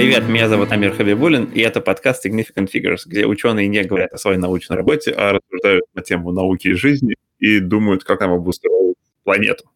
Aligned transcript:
Привет, 0.00 0.26
меня 0.26 0.48
зовут 0.48 0.72
Амир 0.72 0.94
Хабибулин, 0.96 1.44
и 1.52 1.60
это 1.60 1.82
подкаст 1.82 2.24
Significant 2.24 2.70
Figures, 2.72 3.00
где 3.04 3.26
ученые 3.26 3.68
не 3.68 3.82
говорят 3.82 4.14
о 4.14 4.16
своей 4.16 4.38
научной 4.38 4.78
работе, 4.78 5.10
а 5.10 5.34
рассуждают 5.34 5.84
на 5.92 6.00
тему 6.00 6.32
науки 6.32 6.68
и 6.68 6.72
жизни 6.72 7.16
и 7.38 7.60
думают, 7.60 8.02
как 8.02 8.20
нам 8.20 8.32
обустроить 8.32 8.96
планету. 9.24 9.70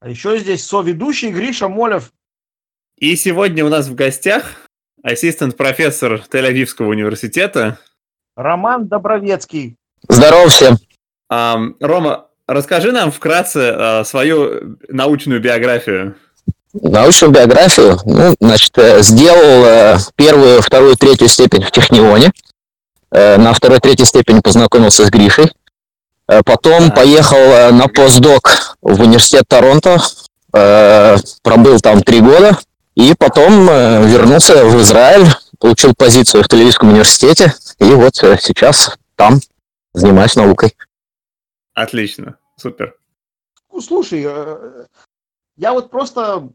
А 0.00 0.10
еще 0.10 0.36
здесь 0.40 0.66
соведущий 0.66 1.30
Гриша 1.30 1.68
Молев. 1.68 2.10
И 2.96 3.14
сегодня 3.14 3.64
у 3.64 3.68
нас 3.68 3.86
в 3.86 3.94
гостях 3.94 4.68
ассистент-профессор 5.04 6.24
Тель-Авивского 6.28 6.88
университета 6.88 7.78
Роман 8.34 8.88
Добровецкий. 8.88 9.76
Здорово 10.08 10.48
всем. 10.48 10.74
Рома, 11.30 12.26
расскажи 12.48 12.90
нам 12.90 13.12
вкратце 13.12 13.60
uh, 13.60 14.04
свою 14.04 14.76
научную 14.88 15.40
биографию. 15.40 16.16
Научную 16.82 17.32
биографию, 17.32 17.98
ну, 18.04 18.34
значит, 18.40 18.76
э, 18.78 19.02
сделал 19.02 19.64
э, 19.64 19.98
первую, 20.16 20.62
вторую, 20.62 20.96
третью 20.96 21.28
степень 21.28 21.62
в 21.62 21.70
Технионе. 21.70 22.30
Э, 23.10 23.36
на 23.36 23.52
второй, 23.52 23.80
третьей 23.80 24.06
степени 24.06 24.40
познакомился 24.40 25.04
с 25.04 25.10
Гришей. 25.10 25.52
Потом 26.44 26.90
поехал 26.90 27.72
на 27.72 27.88
постдок 27.88 28.76
в 28.82 29.00
университет 29.00 29.44
Торонто, 29.48 29.98
пробыл 30.50 31.80
там 31.80 32.02
три 32.02 32.20
года, 32.20 32.58
и 32.94 33.14
потом 33.18 33.64
вернулся 33.64 34.62
в 34.66 34.78
Израиль, 34.82 35.26
получил 35.58 35.94
позицию 35.96 36.42
в 36.42 36.46
Тель-Авивском 36.46 36.90
университете, 36.90 37.54
и 37.78 37.84
вот 37.92 38.16
сейчас 38.16 38.98
там 39.16 39.40
занимаюсь 39.94 40.36
наукой. 40.36 40.76
Отлично, 41.72 42.36
супер. 42.56 42.94
Ну, 43.72 43.80
слушай, 43.80 44.28
я 45.56 45.72
вот 45.72 45.90
просто 45.90 46.50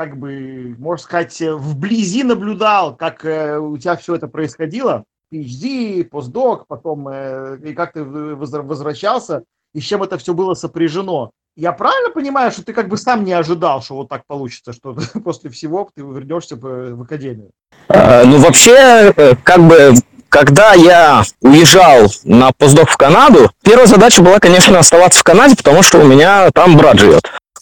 как 0.00 0.16
бы, 0.16 0.74
можно 0.78 1.04
сказать, 1.04 1.42
вблизи 1.42 2.22
наблюдал, 2.22 2.96
как 2.96 3.22
э, 3.26 3.58
у 3.58 3.76
тебя 3.76 3.96
все 3.96 4.14
это 4.14 4.28
происходило. 4.28 5.04
PhD, 5.30 6.04
постдок, 6.04 6.64
потом 6.68 7.06
э, 7.08 7.58
и 7.62 7.74
как 7.74 7.92
ты 7.92 8.02
возвращался, 8.02 9.42
и 9.74 9.80
с 9.80 9.84
чем 9.84 10.02
это 10.02 10.16
все 10.16 10.32
было 10.32 10.54
сопряжено. 10.54 11.32
Я 11.54 11.72
правильно 11.72 12.08
понимаю, 12.14 12.50
что 12.50 12.64
ты 12.64 12.72
как 12.72 12.88
бы 12.88 12.96
сам 12.96 13.24
не 13.24 13.34
ожидал, 13.34 13.82
что 13.82 13.96
вот 13.96 14.08
так 14.08 14.22
получится, 14.26 14.72
что 14.72 14.96
после 15.22 15.50
всего 15.50 15.90
ты 15.94 16.00
вернешься 16.00 16.56
в 16.56 17.02
академию? 17.02 17.50
А, 17.88 18.24
ну, 18.24 18.38
вообще, 18.38 19.12
э, 19.14 19.34
как 19.44 19.60
бы 19.60 19.92
когда 20.30 20.72
я 20.72 21.24
уезжал 21.42 22.06
на 22.24 22.52
постдок 22.56 22.88
в 22.88 22.96
Канаду, 22.96 23.50
первая 23.62 23.86
задача 23.86 24.22
была, 24.22 24.38
конечно, 24.38 24.78
оставаться 24.78 25.20
в 25.20 25.24
Канаде, 25.24 25.56
потому 25.56 25.82
что 25.82 25.98
у 25.98 26.04
меня 26.04 26.48
там 26.54 26.78
брат 26.78 26.98
живет. 26.98 27.20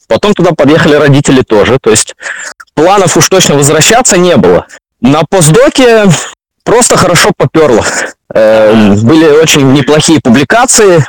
Потом 0.09 0.34
туда 0.34 0.53
подъехали 0.53 0.95
родители 0.95 1.42
тоже. 1.42 1.78
То 1.81 1.91
есть 1.91 2.14
планов 2.75 3.17
уж 3.17 3.28
точно 3.28 3.56
возвращаться 3.56 4.17
не 4.17 4.37
было. 4.37 4.67
На 5.00 5.23
постдоке 5.28 6.06
просто 6.65 6.97
хорошо 6.97 7.31
поперло. 7.37 7.84
Э, 8.34 8.95
были 8.95 9.27
очень 9.27 9.73
неплохие 9.73 10.20
публикации. 10.20 11.06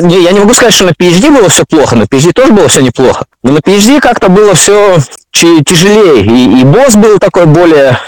Я 0.00 0.32
не 0.32 0.40
могу 0.40 0.54
сказать, 0.54 0.74
что 0.74 0.84
на 0.84 0.90
PhD 0.90 1.30
было 1.30 1.48
все 1.48 1.64
плохо, 1.64 1.96
на 1.96 2.02
PhD 2.02 2.32
тоже 2.32 2.52
было 2.52 2.68
все 2.68 2.80
неплохо. 2.82 3.26
Но 3.42 3.52
на 3.52 3.58
PhD 3.58 4.00
как-то 4.00 4.28
было 4.28 4.54
все 4.54 4.98
тяжелее. 5.32 6.24
И, 6.24 6.60
и 6.60 6.64
босс 6.64 6.96
был 6.96 7.18
такой 7.18 7.46
более 7.46 7.98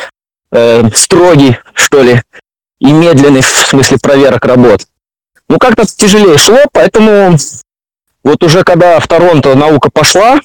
э, 0.53 0.89
строгий, 0.95 1.59
что 1.73 2.03
ли, 2.03 2.23
и 2.79 2.93
медленный 2.93 3.41
в 3.41 3.47
смысле 3.47 3.99
проверок 4.03 4.45
работ. 4.45 4.83
Ну, 5.49 5.59
как-то 5.59 5.87
тяжелее 5.87 6.39
шло, 6.39 6.59
поэтому 6.73 7.39
вот 8.27 8.43
уже 8.43 8.65
когда 8.65 8.99
в 8.99 9.07
Торонто 9.07 9.55
наука 9.55 9.89
пошла, 9.89 10.41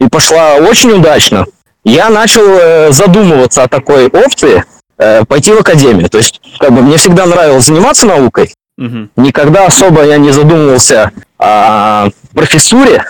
и 0.00 0.08
пошла 0.08 0.54
очень 0.54 0.90
удачно, 0.92 1.44
я 1.84 2.08
начал 2.08 2.42
э, 2.42 2.92
задумываться 2.92 3.62
о 3.62 3.68
такой 3.68 4.08
опции, 4.08 4.64
э, 4.96 5.22
пойти 5.24 5.52
в 5.52 5.60
академию. 5.60 6.08
То 6.08 6.18
есть, 6.18 6.40
как 6.58 6.72
бы 6.72 6.80
мне 6.80 6.96
всегда 6.96 7.26
нравилось 7.26 7.66
заниматься 7.66 8.06
наукой. 8.06 8.54
Угу. 8.78 9.08
Никогда 9.16 9.66
особо 9.66 10.04
я 10.04 10.16
не 10.16 10.30
задумывался 10.32 11.12
о 11.38 12.08
профессуре 12.34 13.04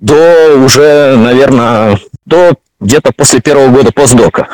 до 0.00 0.56
уже, 0.58 1.16
наверное, 1.16 1.98
до 2.26 2.54
где-то 2.80 3.12
после 3.16 3.40
первого 3.40 3.68
года 3.68 3.90
постдока. 3.90 4.48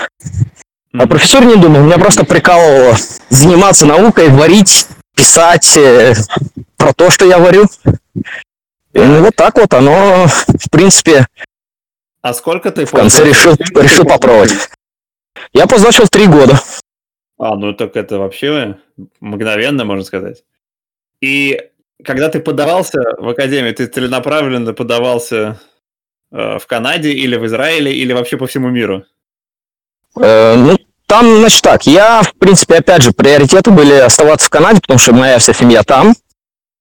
О 0.96 1.06
профессуре 1.08 1.46
не 1.46 1.56
думал, 1.56 1.80
меня 1.80 1.98
просто 1.98 2.24
прикалывало 2.24 2.96
заниматься 3.30 3.84
наукой, 3.84 4.28
варить, 4.28 4.86
писать 5.16 5.76
э, 5.76 6.14
про 6.76 6.92
то, 6.92 7.10
что 7.10 7.24
я 7.26 7.38
варю. 7.38 7.66
И 8.92 8.98
ну, 8.98 9.20
вот 9.20 9.36
так 9.36 9.56
вот 9.56 9.72
оно, 9.72 10.26
в 10.26 10.70
принципе, 10.70 11.26
а 12.22 12.34
сколько 12.34 12.70
ты 12.70 12.84
в 12.84 12.90
конце 12.90 13.24
решил, 13.24 13.54
решил 13.80 14.04
попробовать. 14.04 14.52
Я 15.52 15.66
позначил 15.66 16.06
три 16.06 16.26
года. 16.26 16.60
А, 17.38 17.56
ну 17.56 17.72
так 17.72 17.96
это 17.96 18.18
вообще 18.18 18.76
мгновенно, 19.20 19.84
можно 19.84 20.04
сказать. 20.04 20.44
И 21.22 21.58
когда 22.04 22.28
ты 22.28 22.40
подавался 22.40 23.00
в 23.18 23.28
академию, 23.28 23.74
ты 23.74 23.86
целенаправленно 23.86 24.74
подавался 24.74 25.60
э, 26.30 26.58
в 26.58 26.66
Канаде 26.66 27.12
или 27.12 27.36
в 27.36 27.46
Израиле, 27.46 27.94
или 27.94 28.12
вообще 28.12 28.36
по 28.36 28.46
всему 28.46 28.68
миру? 28.68 29.04
Э, 30.20 30.56
ну, 30.56 30.76
там, 31.06 31.24
значит 31.38 31.62
так, 31.62 31.86
я, 31.86 32.22
в 32.22 32.34
принципе, 32.34 32.76
опять 32.76 33.02
же, 33.02 33.12
приоритеты 33.12 33.70
были 33.70 33.94
оставаться 33.94 34.46
в 34.46 34.50
Канаде, 34.50 34.80
потому 34.82 34.98
что 34.98 35.14
моя 35.14 35.38
вся 35.38 35.54
семья 35.54 35.82
там. 35.82 36.14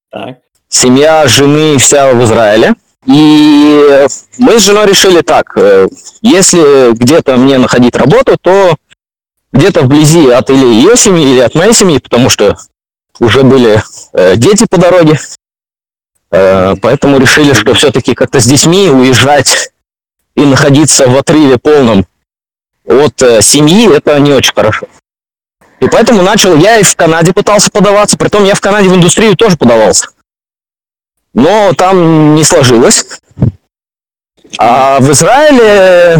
Так 0.10 0.40
семья 0.70 1.28
жены 1.28 1.78
вся 1.78 2.14
в 2.14 2.24
Израиле. 2.24 2.76
И 3.06 4.08
мы 4.38 4.60
с 4.60 4.64
женой 4.64 4.86
решили 4.86 5.22
так, 5.22 5.54
э, 5.56 5.88
если 6.22 6.94
где-то 6.94 7.38
мне 7.38 7.58
находить 7.58 7.96
работу, 7.96 8.38
то 8.40 8.76
где-то 9.52 9.82
вблизи 9.82 10.30
от 10.30 10.50
или 10.50 10.66
ее 10.66 10.96
семьи, 10.96 11.32
или 11.32 11.40
от 11.40 11.56
моей 11.56 11.74
семьи, 11.74 11.98
потому 11.98 12.30
что 12.30 12.58
уже 13.20 13.44
были 13.44 13.82
э, 14.14 14.36
дети 14.36 14.66
по 14.70 14.78
дороге. 14.78 15.18
Э, 16.32 16.76
поэтому 16.82 17.18
решили, 17.18 17.54
что 17.54 17.74
все-таки 17.74 18.14
как-то 18.14 18.40
с 18.40 18.46
детьми 18.46 18.90
уезжать 18.90 19.72
и 20.36 20.42
находиться 20.42 21.08
в 21.08 21.18
отрыве 21.18 21.58
полном 21.58 22.06
от 22.86 23.18
семьи, 23.42 23.96
это 23.96 24.20
не 24.20 24.34
очень 24.34 24.54
хорошо. 24.54 24.88
И 25.80 25.88
поэтому 25.88 26.22
начал, 26.22 26.58
я 26.58 26.78
и 26.78 26.84
в 26.84 26.96
Канаде 26.96 27.34
пытался 27.34 27.72
подаваться, 27.72 28.18
притом 28.18 28.44
я 28.44 28.56
в 28.56 28.62
Канаде 28.62 28.90
в 28.90 28.96
индустрию 28.96 29.38
тоже 29.38 29.56
подавался 29.58 30.10
но 31.34 31.74
там 31.74 32.36
не 32.36 32.44
сложилось. 32.44 33.06
А 34.58 35.00
в 35.00 35.12
Израиле 35.12 36.18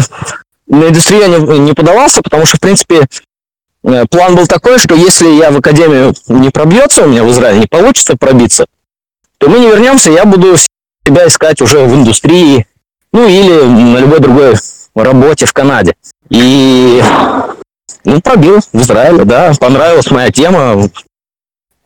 на 0.66 0.88
индустрию 0.88 1.28
не, 1.28 1.58
не 1.58 1.72
подавался, 1.72 2.22
потому 2.22 2.46
что, 2.46 2.56
в 2.56 2.60
принципе, 2.60 3.06
э, 3.82 4.04
план 4.06 4.36
был 4.36 4.46
такой, 4.46 4.78
что 4.78 4.94
если 4.94 5.28
я 5.28 5.50
в 5.50 5.58
академию 5.58 6.14
не 6.28 6.50
пробьется, 6.50 7.02
у 7.02 7.08
меня 7.08 7.24
в 7.24 7.30
Израиле 7.30 7.60
не 7.60 7.66
получится 7.66 8.16
пробиться, 8.16 8.66
то 9.38 9.48
мы 9.48 9.58
не 9.58 9.66
вернемся, 9.66 10.10
я 10.10 10.24
буду 10.24 10.56
себя 11.06 11.26
искать 11.26 11.60
уже 11.60 11.80
в 11.84 11.94
индустрии, 11.94 12.66
ну 13.12 13.26
или 13.26 13.64
на 13.64 13.98
любой 13.98 14.20
другой 14.20 14.54
работе 14.94 15.46
в 15.46 15.52
Канаде. 15.52 15.94
И 16.28 17.02
ну, 18.04 18.20
пробил 18.20 18.60
в 18.72 18.80
Израиле, 18.80 19.24
да, 19.24 19.52
понравилась 19.58 20.10
моя 20.10 20.30
тема, 20.30 20.88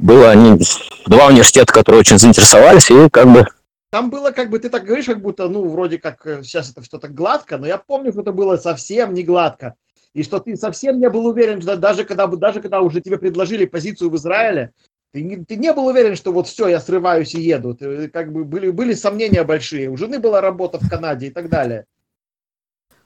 было 0.04 0.30
они, 0.30 0.60
два 1.06 1.28
университета, 1.28 1.72
которые 1.72 2.00
очень 2.00 2.18
заинтересовались, 2.18 2.90
и 2.90 3.08
как 3.10 3.26
бы... 3.32 3.46
Там 3.90 4.10
было, 4.10 4.32
как 4.32 4.50
бы, 4.50 4.58
ты 4.58 4.68
так 4.68 4.84
говоришь, 4.84 5.06
как 5.06 5.22
будто, 5.22 5.48
ну, 5.48 5.66
вроде 5.68 5.98
как 5.98 6.26
э, 6.26 6.42
сейчас 6.42 6.70
это 6.70 6.84
что-то 6.84 7.08
гладко, 7.08 7.56
но 7.58 7.66
я 7.66 7.78
помню, 7.78 8.12
что 8.12 8.20
это 8.20 8.32
было 8.32 8.56
совсем 8.56 9.14
не 9.14 9.22
гладко. 9.22 9.74
И 10.12 10.22
что 10.22 10.40
ты 10.40 10.56
совсем 10.56 11.00
не 11.00 11.08
был 11.08 11.26
уверен, 11.26 11.62
что 11.62 11.76
даже 11.76 12.04
когда, 12.04 12.26
даже 12.26 12.60
когда 12.60 12.80
уже 12.82 13.00
тебе 13.00 13.18
предложили 13.18 13.64
позицию 13.64 14.10
в 14.10 14.16
Израиле, 14.16 14.72
ты 15.12 15.22
не, 15.22 15.36
ты 15.36 15.56
не 15.56 15.72
был 15.72 15.86
уверен, 15.86 16.16
что 16.16 16.32
вот 16.32 16.48
все, 16.48 16.68
я 16.68 16.80
срываюсь 16.80 17.34
и 17.34 17.40
еду. 17.40 17.74
Ты, 17.74 18.08
как 18.08 18.32
бы 18.32 18.44
были, 18.44 18.70
были 18.70 18.94
сомнения 18.94 19.44
большие. 19.44 19.88
У 19.88 19.96
жены 19.96 20.18
была 20.18 20.40
работа 20.40 20.78
в 20.78 20.88
Канаде 20.88 21.28
и 21.28 21.30
так 21.30 21.48
далее. 21.48 21.86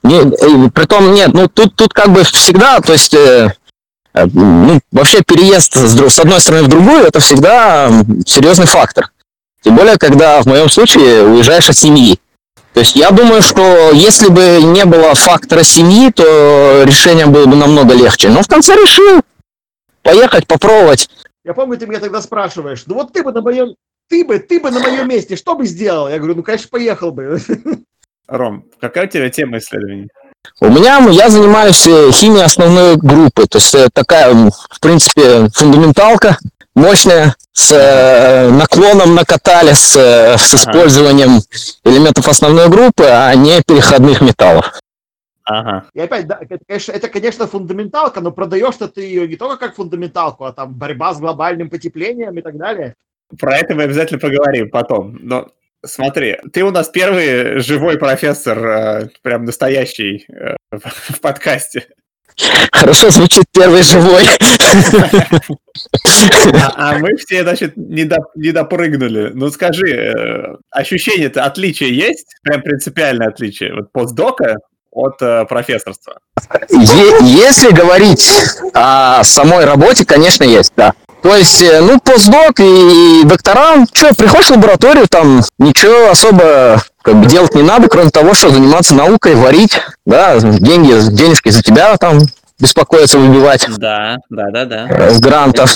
Не, 0.03 0.21
э, 0.21 0.69
притом 0.71 1.13
нет, 1.13 1.33
ну 1.33 1.47
тут, 1.47 1.75
тут 1.75 1.93
как 1.93 2.09
бы 2.09 2.23
всегда, 2.23 2.81
то 2.81 2.93
есть 2.93 3.13
э, 3.13 3.49
Э, 3.49 3.58
ну, 4.13 4.79
вообще 4.91 5.21
переезд 5.23 5.75
с 5.75 6.19
одной 6.19 6.39
стороны 6.39 6.63
в 6.63 6.67
другую 6.67 7.03
это 7.03 7.19
всегда 7.19 7.91
серьезный 8.25 8.65
фактор. 8.65 9.11
Тем 9.61 9.75
более, 9.75 9.97
когда 9.97 10.41
в 10.41 10.45
моем 10.45 10.69
случае 10.69 11.23
уезжаешь 11.23 11.69
от 11.69 11.77
семьи. 11.77 12.17
То 12.73 12.81
есть 12.81 12.95
я 12.95 13.11
думаю, 13.11 13.41
что 13.41 13.91
если 13.91 14.29
бы 14.29 14.59
не 14.63 14.85
было 14.85 15.13
фактора 15.15 15.63
семьи, 15.63 16.11
то 16.11 16.83
решение 16.85 17.25
было 17.25 17.45
бы 17.45 17.55
намного 17.55 17.93
легче. 17.93 18.29
Но 18.29 18.41
в 18.41 18.47
конце 18.47 18.75
решил 18.75 19.21
поехать, 20.01 20.47
попробовать. 20.47 21.09
Я 21.43 21.53
помню, 21.53 21.77
ты 21.77 21.87
меня 21.87 21.99
тогда 21.99 22.21
спрашиваешь, 22.21 22.83
ну 22.85 22.95
вот 22.95 23.11
ты 23.11 23.23
бы 23.23 23.31
на 23.31 23.41
моем, 23.41 23.75
ты 24.07 24.23
бы, 24.23 24.39
ты 24.39 24.59
бы 24.59 24.71
на 24.71 24.79
моем 24.79 25.07
месте, 25.07 25.35
что 25.35 25.55
бы 25.55 25.65
сделал? 25.65 26.07
Я 26.07 26.17
говорю, 26.17 26.35
ну, 26.35 26.43
конечно, 26.43 26.69
поехал 26.69 27.11
бы. 27.11 27.39
Ром, 28.27 28.65
какая 28.79 29.07
у 29.07 29.09
тебя 29.09 29.29
тема 29.29 29.57
исследований? 29.57 30.09
У 30.61 30.69
меня 30.69 30.99
я 31.09 31.29
занимаюсь 31.29 31.87
э, 31.87 32.11
химией 32.11 32.43
основной 32.43 32.97
группы, 32.97 33.47
то 33.47 33.57
есть 33.57 33.73
э, 33.75 33.87
такая, 33.93 34.33
в 34.33 34.79
принципе, 34.81 35.47
фундаменталка 35.53 36.37
мощная, 36.75 37.35
с 37.53 37.71
э, 37.71 38.49
наклоном 38.49 39.15
на 39.15 39.25
каталис, 39.25 39.95
э, 39.95 40.37
с 40.37 40.53
использованием 40.53 41.41
элементов 41.83 42.27
основной 42.27 42.69
группы, 42.69 43.05
а 43.05 43.33
не 43.35 43.61
переходных 43.65 44.21
металлов. 44.21 44.79
Ага. 45.43 45.85
И 45.93 45.99
опять, 45.99 46.27
да, 46.27 46.37
это, 46.41 46.59
конечно, 46.67 46.91
это, 46.91 47.07
конечно, 47.07 47.47
фундаменталка, 47.47 48.21
но 48.21 48.31
продаешь-то 48.31 48.87
ты 48.87 49.01
ее 49.01 49.27
не 49.27 49.35
только 49.35 49.57
как 49.57 49.75
фундаменталку, 49.75 50.45
а 50.45 50.53
там 50.53 50.73
борьба 50.73 51.13
с 51.13 51.19
глобальным 51.19 51.69
потеплением 51.69 52.37
и 52.37 52.41
так 52.41 52.55
далее. 52.57 52.95
Про 53.39 53.57
это 53.57 53.75
мы 53.75 53.83
обязательно 53.83 54.19
поговорим 54.19 54.69
потом. 54.69 55.17
Но 55.21 55.47
смотри, 55.85 56.37
ты 56.53 56.63
у 56.63 56.71
нас 56.71 56.89
первый 56.89 57.59
живой 57.59 57.97
профессор, 57.97 58.65
э, 58.65 59.09
прям 59.21 59.45
настоящий 59.45 60.25
э, 60.29 60.55
в 60.71 61.19
подкасте. 61.21 61.87
Хорошо 62.71 63.09
звучит 63.09 63.43
первый 63.53 63.83
живой. 63.83 64.23
А, 66.53 66.91
а 66.91 66.97
мы 66.99 67.15
все, 67.17 67.43
значит, 67.43 67.75
не, 67.75 68.05
до, 68.05 68.17
не 68.35 68.51
допрыгнули. 68.51 69.31
Ну 69.33 69.49
скажи, 69.49 69.87
э, 69.87 70.55
ощущение-то 70.69 71.43
отличие 71.43 71.95
есть? 71.95 72.27
Прям 72.43 72.61
принципиальное 72.61 73.29
отличие? 73.29 73.73
Вот 73.73 73.91
постдока 73.91 74.57
от 74.91 75.21
э, 75.21 75.45
профессорства? 75.45 76.19
Е- 76.69 77.23
если 77.23 77.73
говорить 77.73 78.29
о 78.73 79.23
самой 79.23 79.65
работе, 79.65 80.05
конечно, 80.05 80.43
есть, 80.43 80.73
да. 80.75 80.93
То 81.21 81.35
есть, 81.35 81.61
э, 81.61 81.81
ну, 81.81 81.99
постдок 81.99 82.59
и 82.59 83.23
докторам, 83.25 83.87
что, 83.91 84.13
приходишь 84.15 84.47
в 84.47 84.51
лабораторию, 84.51 85.07
там 85.09 85.41
ничего 85.57 86.09
особо 86.09 86.81
как 87.01 87.15
бы 87.15 87.25
делать 87.25 87.55
не 87.55 87.63
надо, 87.63 87.87
кроме 87.87 88.09
того, 88.09 88.33
что 88.33 88.49
заниматься 88.49 88.95
наукой, 88.95 89.35
варить, 89.35 89.81
да, 90.05 90.39
деньги, 90.39 90.93
денежки 91.11 91.49
за 91.49 91.61
тебя 91.61 91.97
там 91.97 92.19
беспокоиться, 92.59 93.17
выбивать 93.17 93.65
Да, 93.77 94.17
да, 94.29 94.49
да, 94.51 94.65
да. 94.65 94.87
э, 94.89 95.13
с 95.13 95.19
грантов. 95.19 95.71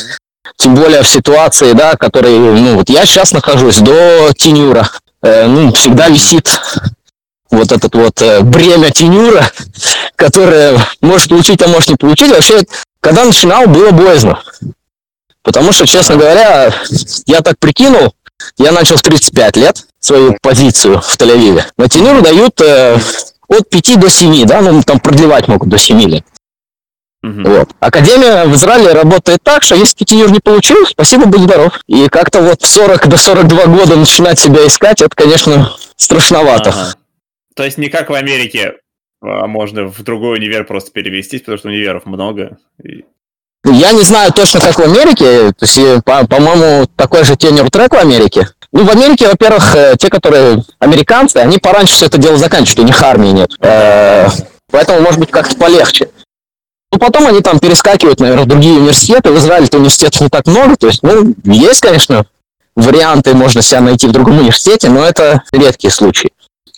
Тем 0.58 0.76
более 0.76 1.02
в 1.02 1.08
ситуации, 1.08 1.74
да, 1.74 1.96
которые, 1.96 2.38
ну, 2.38 2.76
вот 2.76 2.90
я 2.90 3.06
сейчас 3.06 3.32
нахожусь 3.32 3.80
до 3.80 4.32
тенюра, 4.38 4.90
э, 5.22 5.48
ну, 5.48 5.74
всегда 5.74 6.10
висит 6.10 6.50
вот 7.50 7.72
этот 7.72 7.96
вот 7.96 8.22
э, 8.22 8.42
бремя 8.42 8.92
тенюра, 8.92 9.50
которое 10.16 10.78
может 11.02 11.30
получить, 11.30 11.62
а 11.62 11.68
может 11.68 11.90
не 11.90 11.96
получить. 11.96 12.32
Вообще, 12.32 12.64
когда 13.00 13.24
начинал, 13.26 13.68
было 13.68 13.92
боязно. 13.92 14.40
Потому 15.44 15.72
что, 15.74 15.86
честно 15.86 16.16
говоря, 16.16 16.74
я 17.26 17.42
так 17.42 17.60
прикинул, 17.60 18.16
я 18.58 18.72
начал 18.72 18.96
в 18.96 19.02
35 19.02 19.58
лет 19.58 19.86
свою 20.00 20.38
позицию 20.42 21.02
в 21.02 21.18
Тель-Авиве. 21.18 21.64
На 21.78 21.88
тенюру 21.90 22.22
дают 22.22 22.60
э, 22.62 22.98
от 23.48 23.70
5 23.70 24.00
до 24.00 24.10
7, 24.10 24.46
да, 24.46 24.62
ну 24.62 24.82
там 24.84 25.00
продлевать 25.00 25.48
могут 25.48 25.70
до 25.70 25.78
7 25.78 26.02
лет. 26.02 26.24
Мгм. 27.22 27.44
Вот. 27.44 27.70
Академия 27.80 28.46
в 28.46 28.54
Израиле 28.56 28.92
работает 28.92 29.40
так, 29.44 29.64
что 29.64 29.76
если 29.76 29.96
ты 29.96 30.06
тенюр 30.06 30.30
не 30.32 30.40
получил, 30.42 30.86
спасибо, 30.86 31.26
будь 31.26 31.42
здоров. 31.42 31.80
И 31.88 32.10
как-то 32.10 32.42
вот 32.42 32.62
в 32.62 32.68
40 32.68 33.08
до 33.08 33.18
42 33.18 33.66
года 33.68 33.96
начинать 33.96 34.40
себя 34.40 34.68
искать, 34.68 35.02
это, 35.02 35.16
конечно, 35.16 35.74
страшновато. 35.96 36.72
Ага. 36.72 36.96
То 37.56 37.64
есть 37.64 37.78
не 37.78 37.88
как 37.90 38.10
в 38.10 38.14
Америке, 38.14 38.74
а 39.22 39.48
можно 39.48 39.88
в 39.88 40.04
другой 40.04 40.38
универ 40.38 40.66
просто 40.66 40.92
перевестись, 40.92 41.42
потому 41.42 41.58
что 41.58 41.70
универов 41.70 42.06
много. 42.06 42.58
И- 42.84 43.06
Я 43.66 43.92
не 43.94 44.02
знаю 44.02 44.32
точно, 44.34 44.60
как 44.60 44.78
в 44.78 44.82
Америке. 44.82 45.52
То 45.58 45.66
есть, 45.66 45.78
э, 45.78 46.02
по- 46.04 46.26
по-моему, 46.28 46.86
такой 46.96 47.24
же 47.24 47.36
тенер-трек 47.36 47.94
в 47.94 47.98
Америке. 47.98 48.50
Ну, 48.72 48.84
в 48.86 48.90
Америке, 48.90 49.28
во-первых, 49.28 49.76
э, 49.76 49.96
те, 49.98 50.10
которые 50.10 50.64
американцы, 50.80 51.38
они 51.38 51.60
пораньше 51.60 51.94
все 51.94 52.08
это 52.08 52.18
дело 52.18 52.38
заканчивают, 52.38 52.80
у 52.80 52.84
них 52.88 53.02
армии 53.02 53.30
нет. 53.30 53.52
Э, 53.60 54.28
Поэтому, 54.72 55.02
может 55.02 55.20
быть, 55.20 55.30
как-то 55.30 55.56
полегче. 55.56 56.10
Ну, 56.92 56.98
потом 56.98 57.28
они 57.28 57.42
там 57.42 57.60
перескакивают, 57.60 58.20
наверное, 58.20 58.46
в 58.46 58.48
другие 58.48 58.76
университеты. 58.80 59.30
В 59.32 59.38
Израиле-то 59.38 59.78
университетов 59.78 60.22
не 60.22 60.30
так 60.30 60.48
много. 60.48 60.76
То 60.76 60.88
есть, 60.88 61.04
ну, 61.04 61.34
есть, 61.46 61.80
конечно, 61.82 62.26
варианты, 62.76 63.34
можно 63.36 63.62
себя 63.62 63.82
найти 63.82 64.08
в 64.08 64.12
другом 64.12 64.40
университете, 64.40 64.90
но 64.90 65.06
это 65.06 65.44
редкие 65.52 65.92
случаи. 65.92 66.32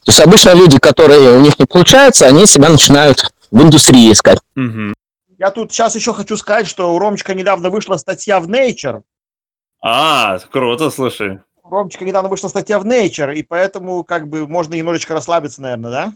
То 0.04 0.12
есть, 0.12 0.20
обычно 0.20 0.52
люди, 0.54 0.78
которые 0.78 1.38
у 1.38 1.40
них 1.40 1.58
не 1.58 1.66
получается, 1.66 2.28
они 2.28 2.46
себя 2.46 2.68
начинают 2.70 3.32
в 3.50 3.62
индустрии 3.62 4.12
искать. 4.12 4.40
Мгм. 4.56 4.94
Я 5.38 5.52
тут 5.52 5.72
сейчас 5.72 5.96
еще 5.96 6.14
хочу 6.14 6.38
сказать, 6.38 6.68
что 6.68 6.94
у 6.94 7.00
Ромчика 7.00 7.34
недавно 7.34 7.70
вышла 7.70 7.98
статья 7.98 8.40
в 8.40 8.50
Nature. 8.50 9.02
А, 9.82 10.40
круто, 10.52 10.90
слушай. 10.90 11.40
У 11.64 11.70
Ромчика 11.70 12.06
недавно 12.06 12.30
вышла 12.30 12.48
статья 12.48 12.80
в 12.80 12.86
Nature, 12.86 13.34
и 13.34 13.44
поэтому 13.44 14.04
как 14.04 14.30
бы 14.30 14.48
можно 14.48 14.76
немножечко 14.76 15.14
расслабиться, 15.14 15.62
наверное, 15.62 15.92
да? 15.92 16.14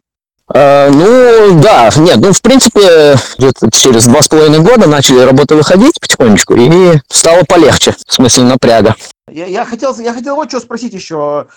Э, 0.54 0.90
ну, 0.90 1.62
да, 1.62 1.90
нет, 1.98 2.18
ну, 2.18 2.32
в 2.32 2.42
принципе, 2.42 3.16
где-то 3.38 3.70
через 3.72 4.06
два 4.06 4.22
с 4.22 4.28
половиной 4.28 4.60
года 4.60 4.88
начали 4.88 5.20
работы 5.20 5.56
выходить 5.56 6.00
потихонечку, 6.00 6.56
и 6.56 7.00
стало 7.10 7.44
полегче, 7.44 7.96
в 8.08 8.14
смысле 8.14 8.46
напряга. 8.46 8.96
Я, 9.30 9.46
я 9.46 9.66
хотел, 9.66 9.98
я 10.00 10.14
хотел 10.14 10.36
вот 10.36 10.50
что 10.50 10.60
спросить 10.60 10.94
еще. 10.94 11.48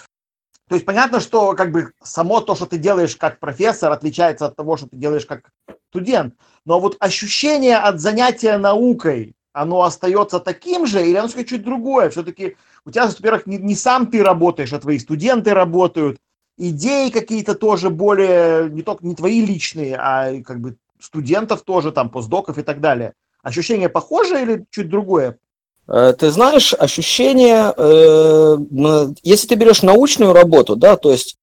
То 0.72 0.76
есть 0.76 0.86
понятно, 0.86 1.20
что 1.20 1.52
как 1.52 1.70
бы 1.70 1.92
само 2.02 2.40
то, 2.40 2.54
что 2.54 2.64
ты 2.64 2.78
делаешь 2.78 3.14
как 3.14 3.38
профессор, 3.38 3.92
отличается 3.92 4.46
от 4.46 4.56
того, 4.56 4.78
что 4.78 4.86
ты 4.86 4.96
делаешь 4.96 5.26
как 5.26 5.50
студент. 5.90 6.34
Но 6.64 6.80
вот 6.80 6.96
ощущение 6.98 7.76
от 7.76 8.00
занятия 8.00 8.56
наукой, 8.56 9.34
оно 9.52 9.82
остается 9.82 10.40
таким 10.40 10.86
же 10.86 11.06
или 11.06 11.16
оно 11.16 11.28
все-таки 11.28 11.50
чуть 11.50 11.62
другое? 11.62 12.08
Все-таки 12.08 12.56
у 12.86 12.90
тебя, 12.90 13.06
во-первых, 13.06 13.46
не, 13.46 13.58
не 13.58 13.74
сам 13.74 14.06
ты 14.06 14.22
работаешь, 14.22 14.72
а 14.72 14.80
твои 14.80 14.98
студенты 14.98 15.52
работают. 15.52 16.16
Идеи 16.56 17.10
какие-то 17.10 17.54
тоже 17.54 17.90
более, 17.90 18.70
не 18.70 18.80
только 18.80 19.04
не 19.04 19.14
твои 19.14 19.44
личные, 19.44 19.98
а 19.98 20.40
как 20.42 20.60
бы 20.60 20.78
студентов 20.98 21.64
тоже, 21.64 21.92
там, 21.92 22.08
постдоков 22.08 22.56
и 22.56 22.62
так 22.62 22.80
далее. 22.80 23.12
Ощущение 23.42 23.90
похоже 23.90 24.40
или 24.40 24.64
чуть 24.70 24.88
другое? 24.88 25.36
Э, 25.92 26.14
Ты 26.18 26.30
знаешь, 26.30 26.74
ощущение, 26.74 27.72
э, 27.76 28.56
если 29.22 29.46
ты 29.46 29.54
берешь 29.56 29.82
научную 29.82 30.32
работу, 30.32 30.74
да, 30.74 30.96
то 30.96 31.12
есть 31.12 31.36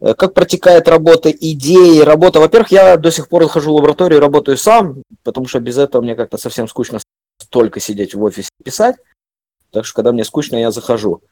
э, 0.00 0.12
как 0.12 0.34
протекает 0.34 0.86
работа, 0.86 1.30
идеи, 1.30 2.00
работа. 2.00 2.38
Во-первых, 2.38 2.70
я 2.70 2.98
до 2.98 3.10
сих 3.10 3.28
пор 3.28 3.48
хожу 3.48 3.72
в 3.72 3.76
лабораторию, 3.76 4.20
работаю 4.20 4.58
сам, 4.58 5.02
потому 5.24 5.48
что 5.48 5.60
без 5.60 5.78
этого 5.78 6.02
мне 6.02 6.14
как-то 6.14 6.36
совсем 6.36 6.68
скучно 6.68 7.00
только 7.48 7.80
сидеть 7.80 8.14
в 8.14 8.22
офисе 8.22 8.50
и 8.60 8.64
писать. 8.64 8.96
Так 9.72 9.86
что, 9.86 9.96
когда 9.96 10.12
мне 10.12 10.24
скучно, 10.24 10.56
я 10.56 10.70
захожу. 10.70 11.22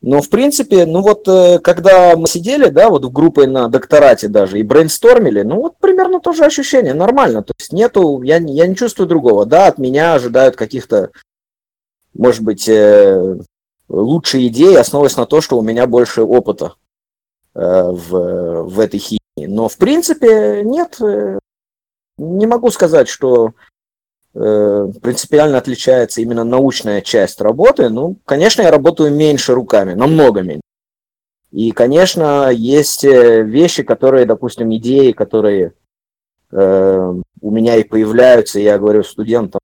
Но, 0.00 0.20
в 0.20 0.28
принципе, 0.28 0.84
ну 0.86 1.00
вот, 1.00 1.26
когда 1.62 2.14
мы 2.14 2.28
сидели, 2.28 2.68
да, 2.68 2.90
вот 2.90 3.04
в 3.06 3.10
группе 3.10 3.46
на 3.46 3.68
докторате 3.68 4.28
даже 4.28 4.60
и 4.60 4.62
брейнстормили, 4.62 5.42
ну 5.42 5.62
вот 5.62 5.78
примерно 5.78 6.20
то 6.20 6.32
же 6.32 6.44
ощущение, 6.44 6.92
нормально. 6.92 7.42
То 7.42 7.54
есть 7.58 7.72
нету, 7.72 8.22
я, 8.22 8.36
я 8.36 8.66
не 8.66 8.76
чувствую 8.76 9.08
другого. 9.08 9.46
Да, 9.46 9.66
от 9.66 9.78
меня 9.78 10.14
ожидают 10.14 10.56
каких-то 10.56 11.10
может 12.14 12.42
быть, 12.42 12.68
э, 12.68 13.36
лучшие 13.88 14.48
идеи, 14.48 14.74
основываясь 14.74 15.16
на 15.16 15.26
то, 15.26 15.40
что 15.40 15.58
у 15.58 15.62
меня 15.62 15.86
больше 15.86 16.22
опыта 16.22 16.74
э, 17.54 17.60
в, 17.60 18.62
в 18.64 18.80
этой 18.80 18.98
химии. 18.98 19.20
Но, 19.36 19.68
в 19.68 19.76
принципе, 19.76 20.62
нет, 20.64 21.00
э, 21.00 21.38
не 22.16 22.46
могу 22.46 22.70
сказать, 22.70 23.08
что 23.08 23.52
принципиально 24.36 25.58
отличается 25.58 26.20
именно 26.20 26.42
научная 26.42 27.02
часть 27.02 27.40
работы. 27.40 27.88
Ну, 27.88 28.16
конечно, 28.24 28.62
я 28.62 28.72
работаю 28.72 29.14
меньше 29.14 29.54
руками, 29.54 29.94
намного 29.94 30.42
меньше. 30.42 30.62
И, 31.52 31.70
конечно, 31.70 32.50
есть 32.50 33.04
вещи, 33.04 33.84
которые, 33.84 34.26
допустим, 34.26 34.74
идеи, 34.74 35.12
которые 35.12 35.74
э, 36.50 37.14
у 37.40 37.50
меня 37.52 37.76
и 37.76 37.84
появляются, 37.84 38.58
и 38.58 38.64
я 38.64 38.76
говорю 38.76 39.04
студентам, 39.04 39.60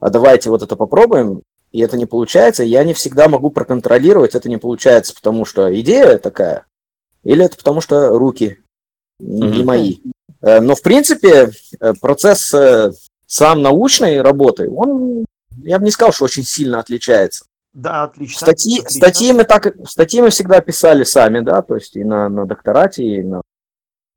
а 0.00 0.10
давайте 0.10 0.50
вот 0.50 0.62
это 0.62 0.74
попробуем, 0.74 1.42
и 1.72 1.80
это 1.80 1.96
не 1.96 2.06
получается, 2.06 2.64
я 2.64 2.84
не 2.84 2.94
всегда 2.94 3.28
могу 3.28 3.50
проконтролировать, 3.50 4.34
это 4.34 4.48
не 4.48 4.56
получается, 4.56 5.14
потому 5.14 5.44
что 5.44 5.72
идея 5.80 6.18
такая, 6.18 6.66
или 7.22 7.44
это 7.44 7.56
потому 7.56 7.80
что 7.80 8.18
руки 8.18 8.58
не 9.18 9.58
Мгм. 9.58 9.66
мои. 9.66 9.98
Э, 10.42 10.60
Но, 10.60 10.74
в 10.74 10.82
принципе, 10.82 11.50
э, 11.78 11.92
процесс 12.00 12.52
э, 12.54 12.92
сам 13.26 13.62
научной 13.62 14.20
работы, 14.22 14.68
он, 14.70 15.26
я 15.58 15.78
бы 15.78 15.84
не 15.84 15.90
сказал, 15.90 16.12
что 16.12 16.24
очень 16.24 16.44
сильно 16.44 16.80
отличается. 16.80 17.44
Да, 17.72 18.04
отлично. 18.04 18.46
Статьи, 18.46 18.80
отлично. 18.80 18.98
статьи, 18.98 19.32
мы 19.32 19.44
так, 19.44 19.74
статьи 19.86 20.20
мы 20.20 20.30
всегда 20.30 20.60
писали 20.60 21.04
сами, 21.04 21.40
да, 21.40 21.62
то 21.62 21.76
есть 21.76 21.94
и 21.96 22.02
на, 22.02 22.28
на 22.28 22.46
докторате, 22.46 23.04
и 23.04 23.22
на, 23.22 23.42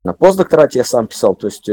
на 0.02 0.12
постдокторате 0.12 0.80
я 0.80 0.84
сам 0.84 1.06
писал. 1.06 1.36
То 1.36 1.46
есть 1.46 1.68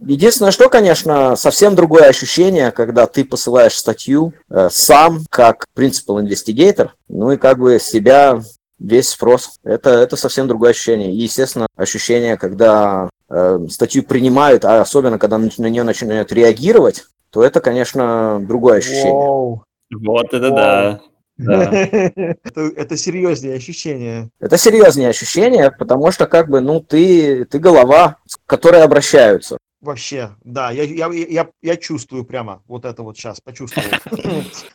единственное, 0.00 0.50
что, 0.50 0.68
конечно, 0.68 1.36
совсем 1.36 1.74
другое 1.74 2.04
ощущение, 2.04 2.70
когда 2.70 3.06
ты 3.06 3.24
посылаешь 3.24 3.74
статью 3.76 4.32
э, 4.50 4.68
сам, 4.70 5.20
как 5.30 5.66
principal 5.76 6.22
investigator, 6.22 6.90
ну 7.08 7.32
и 7.32 7.36
как 7.36 7.58
бы 7.58 7.78
с 7.78 7.84
себя 7.84 8.40
весь 8.78 9.08
спрос. 9.08 9.58
Это, 9.64 9.90
это 9.90 10.16
совсем 10.16 10.46
другое 10.46 10.70
ощущение. 10.70 11.12
И, 11.12 11.22
естественно, 11.22 11.66
ощущение, 11.76 12.36
когда 12.36 13.10
э, 13.28 13.58
статью 13.70 14.02
принимают, 14.04 14.64
а 14.64 14.80
особенно, 14.80 15.18
когда 15.18 15.38
на, 15.38 15.50
на 15.58 15.66
нее 15.66 15.82
начинают 15.82 16.32
реагировать, 16.32 17.04
то 17.30 17.42
это, 17.42 17.60
конечно, 17.60 18.40
другое 18.46 18.78
ощущение. 18.78 19.12
Воу. 19.12 19.64
Вот 19.90 20.32
это 20.32 20.50
Вау. 20.50 20.54
да. 20.56 21.00
Да. 21.38 21.70
это, 21.72 22.60
это 22.76 22.96
серьезнее 22.96 23.54
ощущение. 23.54 24.30
Это 24.40 24.58
серьезные 24.58 25.08
ощущения, 25.08 25.70
потому 25.70 26.10
что 26.10 26.26
как 26.26 26.48
бы, 26.48 26.60
ну, 26.60 26.80
ты, 26.80 27.44
ты 27.44 27.58
голова, 27.60 28.16
к 28.44 28.50
которой 28.50 28.82
обращаются. 28.82 29.56
Вообще, 29.80 30.34
да, 30.42 30.72
я, 30.72 30.82
я, 30.82 31.08
я, 31.12 31.48
я 31.62 31.76
чувствую 31.76 32.24
прямо 32.24 32.62
вот 32.66 32.84
это 32.84 33.04
вот 33.04 33.16
сейчас, 33.16 33.40
почувствовал. 33.40 33.86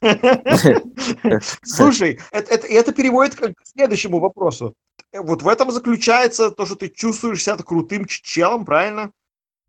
Слушай, 1.64 2.22
это, 2.32 2.54
это, 2.54 2.68
это 2.68 2.94
переводит 2.94 3.36
к 3.36 3.54
следующему 3.66 4.22
вопросу. 4.22 4.76
Э, 5.12 5.20
Вот 5.20 5.42
в 5.42 5.48
этом 5.50 5.72
заключается 5.72 6.52
то, 6.52 6.66
что 6.66 6.76
ты 6.76 6.88
чувствуешь 6.88 7.44
себя 7.44 7.58
крутым 7.58 8.06
челом, 8.08 8.64
правильно? 8.64 9.12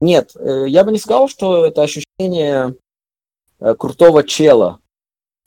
Нет, 0.01 0.37
э, 0.37 0.67
я 0.69 0.85
бы 0.85 0.93
не 0.93 0.99
сказал, 0.99 1.29
что 1.29 1.67
это 1.67 1.83
ощущение 1.83 2.77
э, 3.59 3.75
крутого 3.75 4.23
чела. 4.23 4.81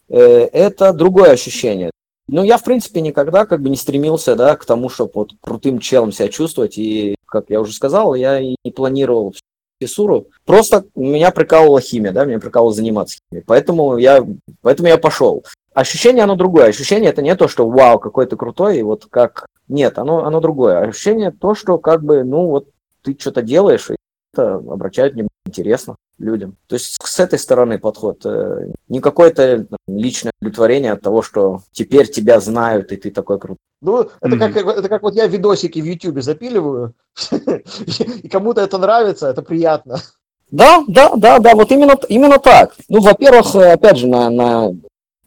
Это 0.09 0.93
другое 0.93 1.31
ощущение. 1.31 1.91
Ну, 2.29 2.41
я, 2.43 2.57
в 2.57 2.63
принципе, 2.63 3.01
никогда 3.01 3.45
как 3.45 3.61
бы 3.61 3.69
не 3.69 3.75
стремился, 3.75 4.37
да, 4.37 4.55
к 4.55 4.63
тому, 4.63 4.87
чтобы 4.87 5.11
вот 5.13 5.31
крутым 5.41 5.79
челом 5.79 6.13
себя 6.13 6.29
чувствовать. 6.29 6.77
И, 6.77 7.15
как 7.25 7.49
я 7.49 7.59
уже 7.59 7.73
сказал, 7.73 8.15
я 8.15 8.39
и 8.39 8.55
не 8.63 8.71
планировал 8.71 9.33
физкультуру. 9.79 10.27
Просто 10.45 10.85
меня 10.95 11.31
прикалывала 11.31 11.81
химия, 11.81 12.11
да, 12.11 12.25
меня 12.25 12.39
прикалывало 12.39 12.73
заниматься 12.73 13.17
химией. 13.29 13.43
Поэтому 13.45 13.97
я, 13.97 14.25
поэтому 14.61 14.87
я 14.87 14.97
пошел. 14.97 15.43
Ощущение, 15.73 16.23
оно 16.23 16.35
другое. 16.35 16.65
Ощущение 16.67 17.09
это 17.09 17.21
не 17.21 17.35
то, 17.35 17.47
что 17.47 17.69
вау, 17.69 17.99
какой 17.99 18.25
ты 18.25 18.35
крутой, 18.35 18.79
и 18.79 18.83
вот 18.83 19.07
как... 19.09 19.45
Нет, 19.67 19.99
оно, 19.99 20.25
оно 20.25 20.39
другое. 20.39 20.79
Ощущение 20.79 21.31
то, 21.31 21.53
что 21.53 21.77
как 21.77 22.03
бы, 22.03 22.23
ну 22.23 22.47
вот 22.47 22.67
ты 23.03 23.15
что-то 23.19 23.41
делаешь, 23.41 23.91
и 23.91 23.95
это 24.33 24.55
обращает 24.55 25.13
внимание, 25.13 25.29
интересно 25.45 25.95
людям. 26.19 26.57
То 26.67 26.75
есть 26.75 26.97
с 27.01 27.19
этой 27.19 27.39
стороны 27.39 27.79
подход. 27.79 28.25
Э, 28.25 28.71
не 28.87 28.99
какое-то 28.99 29.67
личное 29.87 30.31
удовлетворение 30.41 30.93
от 30.93 31.01
того, 31.01 31.21
что 31.21 31.61
теперь 31.71 32.09
тебя 32.09 32.39
знают, 32.39 32.91
и 32.91 32.97
ты 32.97 33.11
такой 33.11 33.39
крутой. 33.39 33.57
Ну, 33.81 34.09
это, 34.21 34.35
mm-hmm. 34.35 34.53
как, 34.53 34.77
это 34.77 34.89
как 34.89 35.03
вот 35.03 35.13
я 35.15 35.27
видосики 35.27 35.79
в 35.79 35.85
Ютубе 35.85 36.21
запиливаю, 36.21 36.95
и 38.23 38.27
кому-то 38.27 38.61
это 38.61 38.79
нравится, 38.79 39.29
это 39.29 39.43
приятно. 39.43 39.99
Да, 40.49 40.83
да, 40.87 41.15
да, 41.15 41.39
да, 41.39 41.55
вот 41.55 41.71
именно, 41.71 41.95
именно 42.09 42.39
так. 42.39 42.73
Ну, 42.89 43.01
во-первых, 43.01 43.55
э, 43.55 43.73
опять 43.73 43.97
же, 43.97 44.07
на, 44.07 44.29
на, 44.29 44.71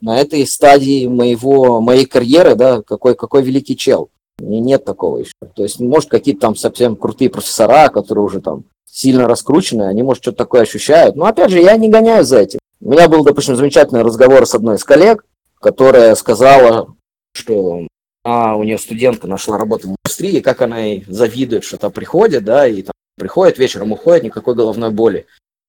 на 0.01 0.19
этой 0.19 0.45
стадии 0.47 1.07
моего, 1.07 1.81
моей 1.81 2.07
карьеры, 2.07 2.57
да, 2.57 2.83
какой, 2.83 3.15
какой 3.15 3.43
великий 3.43 3.77
чел. 3.77 4.11
И 4.41 4.61
нет 4.61 4.85
такого 4.85 5.19
еще. 5.19 5.33
То 5.55 5.63
есть, 5.63 5.81
может, 5.81 6.11
какие-то 6.11 6.41
там 6.41 6.57
совсем 6.57 6.97
крутые 6.97 7.31
профессора, 7.31 7.89
которые 7.89 8.25
уже 8.25 8.41
там 8.41 8.65
сильно 8.87 9.29
раскрученные, 9.29 9.89
они, 9.89 10.03
может, 10.03 10.23
что-то 10.23 10.39
такое 10.39 10.63
ощущают. 10.63 11.17
Но, 11.17 11.27
опять 11.27 11.51
же, 11.51 11.61
я 11.61 11.77
не 11.77 11.89
гоняю 11.89 12.25
за 12.25 12.41
этим. 12.41 12.59
У 12.81 12.91
меня 12.91 13.09
был, 13.09 13.25
допустим, 13.25 13.57
замечательный 13.57 14.03
разговор 14.03 14.47
с 14.47 14.55
одной 14.55 14.77
из 14.77 14.85
коллег, 14.85 15.25
которая 15.61 16.15
сказала, 16.15 16.95
что 17.33 17.87
а, 18.25 18.57
у 18.57 18.65
нее 18.65 18.79
студентка 18.79 19.27
нашла 19.27 19.59
работу 19.59 19.89
в 19.89 19.91
индустрии, 19.93 20.41
как 20.41 20.63
она 20.63 20.79
ей 20.79 21.05
завидует, 21.07 21.65
что 21.65 21.77
там 21.77 21.93
приходит, 21.93 22.45
да, 22.45 22.67
и 22.67 22.83
там 22.83 22.93
приходит, 23.17 23.59
вечером 23.59 23.93
уходит, 23.93 24.25
никакой 24.25 24.55
головной 24.55 24.91
боли. 24.91 25.27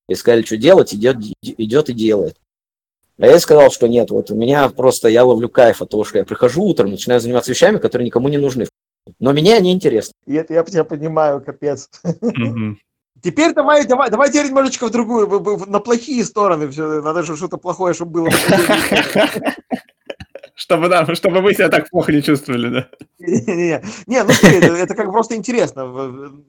И 0.10 0.16
сказали, 0.16 0.44
что 0.44 0.58
делать, 0.58 0.94
идет, 0.94 1.18
идет 1.42 1.90
и 1.90 1.94
делает. 1.94 2.38
А 3.22 3.28
я 3.28 3.40
сказал, 3.40 3.70
что 3.70 3.88
нет, 3.88 4.10
вот 4.10 4.32
у 4.32 4.36
меня 4.36 4.68
просто, 4.70 5.08
я 5.08 5.24
ловлю 5.24 5.48
кайф 5.48 5.84
от 5.84 5.90
того, 5.90 6.04
что 6.04 6.18
я 6.18 6.26
прихожу 6.26 6.64
утром, 6.64 6.90
начинаю 6.90 7.22
заниматься 7.22 7.52
вещами, 7.52 7.78
которые 7.78 8.08
никому 8.08 8.30
не 8.30 8.40
нужны. 8.40 8.68
Но 9.20 9.32
мне 9.32 9.56
они 9.56 9.72
интересны. 9.72 10.14
И 10.26 10.34
это 10.34 10.56
я 10.56 10.64
тебя 10.64 10.84
понимаю, 10.84 11.40
капец. 11.40 11.88
Теперь 13.24 13.54
давай, 13.54 13.86
давай, 13.86 14.10
давай 14.10 14.30
теперь 14.30 14.48
немножечко 14.48 14.88
в 14.88 14.90
другую, 14.90 15.28
на 15.68 15.80
плохие 15.80 16.26
стороны. 16.26 16.68
Все, 16.72 17.04
надо 17.04 17.22
же 17.22 17.38
что-то 17.38 17.58
плохое, 17.58 17.94
чтобы 17.94 18.12
было. 18.12 18.30
Чтобы, 20.56 20.90
да, 20.90 21.06
чтобы 21.16 21.42
вы 21.42 21.54
себя 21.54 21.70
так 21.70 21.90
плохо 21.90 22.12
не 22.12 22.22
чувствовали, 22.22 22.70
да? 22.70 22.88
Не, 23.20 23.82
не, 24.08 24.24
ну 24.24 24.76
это 24.76 24.96
как 24.96 25.12
просто 25.12 25.36
интересно. 25.36 26.44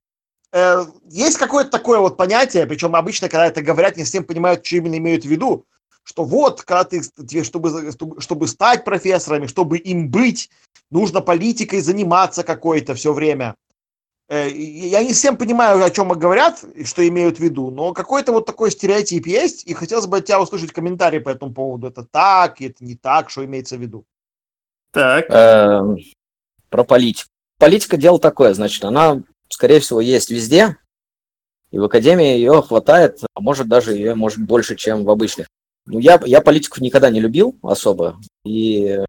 Э, 0.52 0.85
есть 1.09 1.38
какое-то 1.38 1.71
такое 1.71 1.99
вот 1.99 2.17
понятие, 2.17 2.67
причем 2.67 2.95
обычно, 2.95 3.29
когда 3.29 3.47
это 3.47 3.62
говорят, 3.62 3.97
не 3.97 4.05
всем 4.05 4.25
понимают, 4.25 4.67
что 4.67 4.76
именно 4.76 4.97
имеют 4.97 5.25
в 5.25 5.29
виду, 5.29 5.64
что 6.05 6.25
вот, 6.25 6.63
когда 6.63 6.85
ты, 6.85 7.03
чтобы, 7.43 7.93
чтобы 8.19 8.49
стать 8.49 8.85
профессорами, 8.85 9.47
чтобы 9.47 9.79
им 9.79 10.11
быть, 10.11 10.51
нужно 10.91 11.21
политикой 11.21 11.81
заниматься 11.81 12.43
какой-то 12.43 12.95
все 12.95 13.13
время. 13.13 13.55
Э, 14.29 14.49
я 14.51 15.03
не 15.03 15.13
всем 15.13 15.37
понимаю, 15.37 15.85
о 15.85 15.91
чем 15.91 16.09
говорят, 16.09 16.65
что 16.85 17.07
имеют 17.07 17.39
в 17.39 17.41
виду, 17.41 17.71
но 17.71 17.93
какой-то 17.93 18.33
вот 18.33 18.47
такой 18.47 18.71
стереотип 18.71 19.27
есть, 19.27 19.65
и 19.67 19.75
хотелось 19.75 20.07
бы 20.07 20.19
от 20.19 20.25
тебя 20.27 20.41
услышать 20.41 20.73
комментарий 20.73 21.21
по 21.21 21.29
этому 21.29 21.53
поводу. 21.53 21.89
Это 21.89 22.05
так, 22.05 22.61
это 22.61 22.85
не 22.85 22.97
так, 22.97 23.31
что 23.31 23.45
имеется 23.45 23.77
в 23.77 23.81
виду. 23.81 24.05
Так. 24.93 25.27
Эм, 25.29 25.99
про 26.69 26.85
политику. 26.85 27.29
Политика 27.59 27.97
дело 27.97 28.19
такое, 28.19 28.55
значит, 28.55 28.85
она, 28.85 29.23
скорее 29.49 29.81
всего, 29.81 30.01
есть 30.01 30.31
везде, 30.31 30.77
и 31.71 31.79
в 31.79 31.85
академии 31.85 32.35
ее 32.37 32.61
хватает, 32.61 33.21
а 33.35 33.41
может 33.41 33.69
даже 33.69 33.93
ее 33.93 34.15
может 34.15 34.41
больше, 34.41 34.77
чем 34.77 35.05
в 35.05 35.11
обычных. 35.11 35.47
Ну, 35.87 35.99
я, 35.99 36.21
я 36.25 36.41
политику 36.41 36.81
никогда 36.81 37.11
не 37.11 37.21
любил 37.21 37.59
особо, 37.62 38.21
и, 38.45 39.01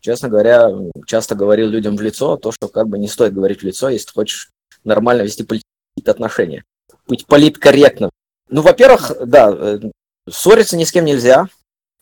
честно 0.00 0.28
говоря, 0.28 0.70
часто 1.06 1.34
говорил 1.34 1.68
людям 1.68 1.96
в 1.96 2.02
лицо 2.02 2.36
то, 2.36 2.52
что 2.52 2.68
как 2.68 2.88
бы 2.88 2.98
не 2.98 3.08
стоит 3.08 3.32
говорить 3.32 3.60
в 3.60 3.66
лицо, 3.66 3.88
если 3.88 4.06
ты 4.06 4.12
хочешь 4.12 4.50
нормально 4.84 5.22
вести 5.22 5.42
политические 5.42 6.10
отношения. 6.10 6.64
Быть 7.06 7.26
политкорректным. 7.26 8.10
Ну, 8.50 8.62
во-первых, 8.62 9.12
да, 9.24 9.50
э, 9.50 9.80
ссориться 10.28 10.76
ни 10.76 10.84
с 10.84 10.92
кем 10.92 11.04
нельзя. 11.04 11.48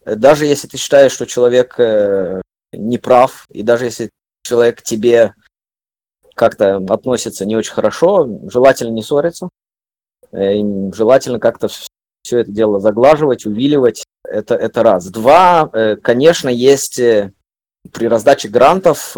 Даже 0.04 0.46
если 0.46 0.68
ты 0.68 0.76
считаешь, 0.76 1.12
что 1.12 1.26
человек 1.26 1.78
э, 1.78 2.40
не 2.72 2.98
прав, 2.98 3.46
и 3.50 3.62
даже 3.62 3.84
если 3.84 4.10
человек 4.42 4.78
к 4.78 4.82
тебе 4.82 5.34
как-то 6.34 6.76
относится 6.76 7.46
не 7.46 7.56
очень 7.56 7.72
хорошо, 7.72 8.28
желательно 8.48 8.92
не 8.92 9.02
ссориться. 9.02 9.48
Э, 10.32 10.54
желательно 10.92 11.40
как-то 11.40 11.68
все 12.26 12.40
это 12.40 12.50
дело 12.50 12.80
заглаживать, 12.80 13.46
увиливать. 13.46 14.04
Это, 14.24 14.54
это 14.54 14.82
раз. 14.82 15.06
Два, 15.06 15.70
конечно, 16.02 16.48
есть 16.48 16.96
при 16.96 18.06
раздаче 18.08 18.48
грантов 18.48 19.16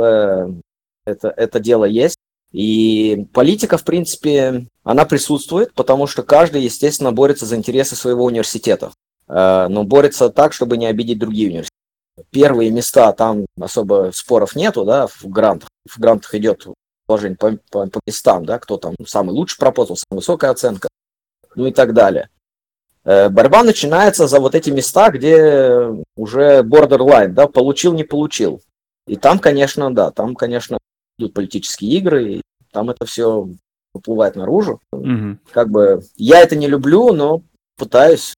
это, 1.09 1.33
это 1.37 1.61
дело 1.61 1.85
есть. 1.85 2.17
И 2.53 3.27
политика, 3.35 3.77
в 3.77 3.85
принципе, 3.85 4.67
она 4.83 5.05
присутствует, 5.05 5.75
потому 5.75 6.07
что 6.07 6.23
каждый, 6.23 6.63
естественно, 6.63 7.13
борется 7.13 7.47
за 7.47 7.57
интересы 7.57 7.95
своего 7.95 8.25
университета. 8.25 8.93
Э, 9.29 9.67
но 9.69 9.85
борется 9.85 10.31
так, 10.31 10.53
чтобы 10.53 10.77
не 10.77 10.87
обидеть 10.87 11.19
другие 11.19 11.49
университеты. 11.49 11.75
Первые 12.31 12.71
места, 12.71 13.13
там 13.13 13.47
особо 13.61 14.11
споров 14.13 14.57
нету, 14.57 14.85
да, 14.85 15.07
в 15.07 15.25
грантах. 15.27 15.69
В 15.89 15.99
грантах 15.99 16.35
идет 16.35 16.67
положение 17.07 17.37
по, 17.37 17.59
по, 17.71 17.87
по 17.87 18.01
местам, 18.07 18.45
да, 18.45 18.59
кто 18.59 18.77
там 18.77 18.95
самый 19.07 19.31
лучший 19.31 19.59
пропозал, 19.59 19.97
самая 19.97 20.21
высокая 20.21 20.51
оценка, 20.51 20.89
ну 21.55 21.67
и 21.67 21.73
так 21.73 21.95
далее. 21.95 22.29
Э, 23.09 23.31
борьба 23.31 23.63
начинается 23.63 24.27
за 24.27 24.39
вот 24.39 24.55
эти 24.55 24.69
места, 24.69 25.11
где 25.11 25.89
уже 26.15 26.63
borderline, 26.63 27.29
да, 27.29 27.47
получил, 27.47 27.95
не 27.95 28.05
получил. 28.05 28.61
И 29.07 29.17
там, 29.17 29.39
конечно, 29.39 29.91
да, 29.95 30.11
там, 30.11 30.35
конечно, 30.35 30.77
идут 31.19 31.33
политические 31.33 31.93
игры, 31.93 32.33
и 32.35 32.43
там 32.71 32.91
это 32.91 33.07
все 33.07 33.49
выплывает 33.95 34.37
наружу. 34.37 34.83
Угу. 34.93 35.39
Как 35.53 35.71
бы 35.71 36.03
я 36.17 36.41
это 36.41 36.55
не 36.55 36.67
люблю, 36.67 37.15
но 37.15 37.41
пытаюсь 37.79 38.35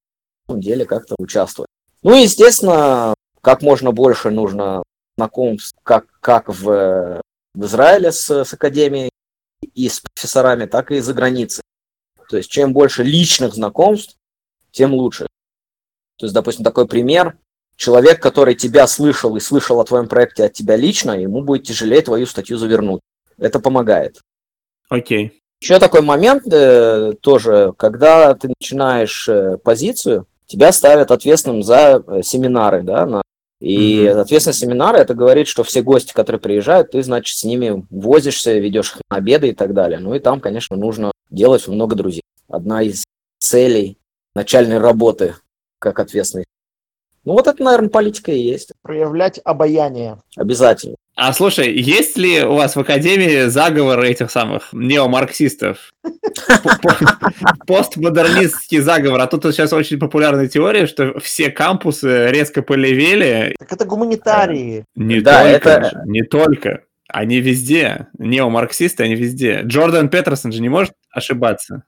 в 0.46 0.60
деле 0.60 0.84
как-то 0.84 1.16
участвовать. 1.18 1.68
Ну 2.04 2.14
и, 2.14 2.22
естественно, 2.22 3.14
как 3.40 3.62
можно 3.62 3.90
больше 3.90 4.30
нужно 4.30 4.84
знакомств, 5.16 5.74
как, 5.82 6.06
как 6.20 6.48
в, 6.48 7.20
в 7.54 7.64
Израиле 7.64 8.12
с, 8.12 8.30
с 8.30 8.54
академией 8.54 9.10
и 9.74 9.88
с 9.88 9.98
профессорами, 9.98 10.66
так 10.66 10.92
и 10.92 11.00
за 11.00 11.12
границей. 11.12 11.64
То 12.28 12.36
есть 12.36 12.48
чем 12.48 12.72
больше 12.72 13.02
личных 13.02 13.54
знакомств, 13.54 14.14
тем 14.72 14.94
лучше. 14.94 15.26
То 16.18 16.26
есть, 16.26 16.34
допустим, 16.34 16.64
такой 16.64 16.86
пример 16.86 17.36
человек, 17.76 18.20
который 18.20 18.54
тебя 18.54 18.86
слышал 18.86 19.36
и 19.36 19.40
слышал 19.40 19.80
о 19.80 19.84
твоем 19.84 20.06
проекте 20.06 20.44
от 20.44 20.52
тебя 20.52 20.76
лично, 20.76 21.12
ему 21.12 21.42
будет 21.42 21.64
тяжелее 21.64 22.02
твою 22.02 22.26
статью 22.26 22.58
завернуть. 22.58 23.00
Это 23.38 23.58
помогает. 23.58 24.20
Окей. 24.90 25.26
Okay. 25.26 25.32
Еще 25.62 25.78
такой 25.78 26.00
момент 26.00 26.44
э, 26.50 27.12
тоже, 27.20 27.74
когда 27.76 28.34
ты 28.34 28.48
начинаешь 28.48 29.28
э, 29.28 29.58
позицию, 29.58 30.26
тебя 30.46 30.72
ставят 30.72 31.10
ответственным 31.10 31.62
за 31.62 32.02
э, 32.06 32.22
семинары, 32.22 32.82
да, 32.82 33.06
на 33.06 33.22
и 33.60 34.04
mm-hmm. 34.04 34.20
ответственность 34.20 34.60
семинара 34.60 34.96
это 34.96 35.12
говорит, 35.12 35.46
что 35.46 35.64
все 35.64 35.82
гости, 35.82 36.14
которые 36.14 36.40
приезжают, 36.40 36.92
ты, 36.92 37.02
значит, 37.02 37.36
с 37.36 37.44
ними 37.44 37.86
возишься, 37.90 38.58
ведешь 38.58 38.94
их 38.94 39.02
на 39.10 39.18
обеды 39.18 39.48
и 39.48 39.52
так 39.52 39.74
далее. 39.74 39.98
Ну 39.98 40.14
и 40.14 40.18
там, 40.18 40.40
конечно, 40.40 40.76
нужно 40.76 41.12
делать 41.28 41.68
много 41.68 41.94
друзей. 41.94 42.22
Одна 42.48 42.82
из 42.82 43.04
целей 43.38 43.98
начальной 44.34 44.78
работы 44.78 45.36
как 45.78 45.98
ответственный 45.98 46.46
ну 47.24 47.34
вот 47.34 47.46
это, 47.46 47.62
наверное, 47.62 47.90
политика 47.90 48.32
и 48.32 48.40
есть. 48.40 48.72
Проявлять 48.82 49.40
обаяние. 49.44 50.18
Обязательно. 50.36 50.96
А 51.16 51.34
слушай, 51.34 51.70
есть 51.70 52.16
ли 52.16 52.42
у 52.42 52.54
вас 52.54 52.76
в 52.76 52.80
Академии 52.80 53.46
заговоры 53.48 54.08
этих 54.08 54.30
самых 54.30 54.72
неомарксистов? 54.72 55.92
Постмодернистский 57.66 58.78
заговор. 58.78 59.20
А 59.20 59.26
тут 59.26 59.44
сейчас 59.44 59.72
очень 59.74 59.98
популярная 59.98 60.48
теория, 60.48 60.86
что 60.86 61.20
все 61.20 61.50
кампусы 61.50 62.28
резко 62.30 62.62
полевели. 62.62 63.54
Так 63.58 63.72
это 63.72 63.84
гуманитарии. 63.84 64.86
Не 64.94 65.20
да, 65.20 65.42
только, 65.42 65.68
это... 65.68 66.02
не 66.06 66.22
только. 66.22 66.84
Они 67.06 67.40
везде. 67.40 68.06
Неомарксисты, 68.16 69.02
они 69.02 69.14
везде. 69.14 69.60
Джордан 69.64 70.08
Петерсон 70.08 70.52
же 70.52 70.62
не 70.62 70.70
может 70.70 70.94
ошибаться. 71.10 71.82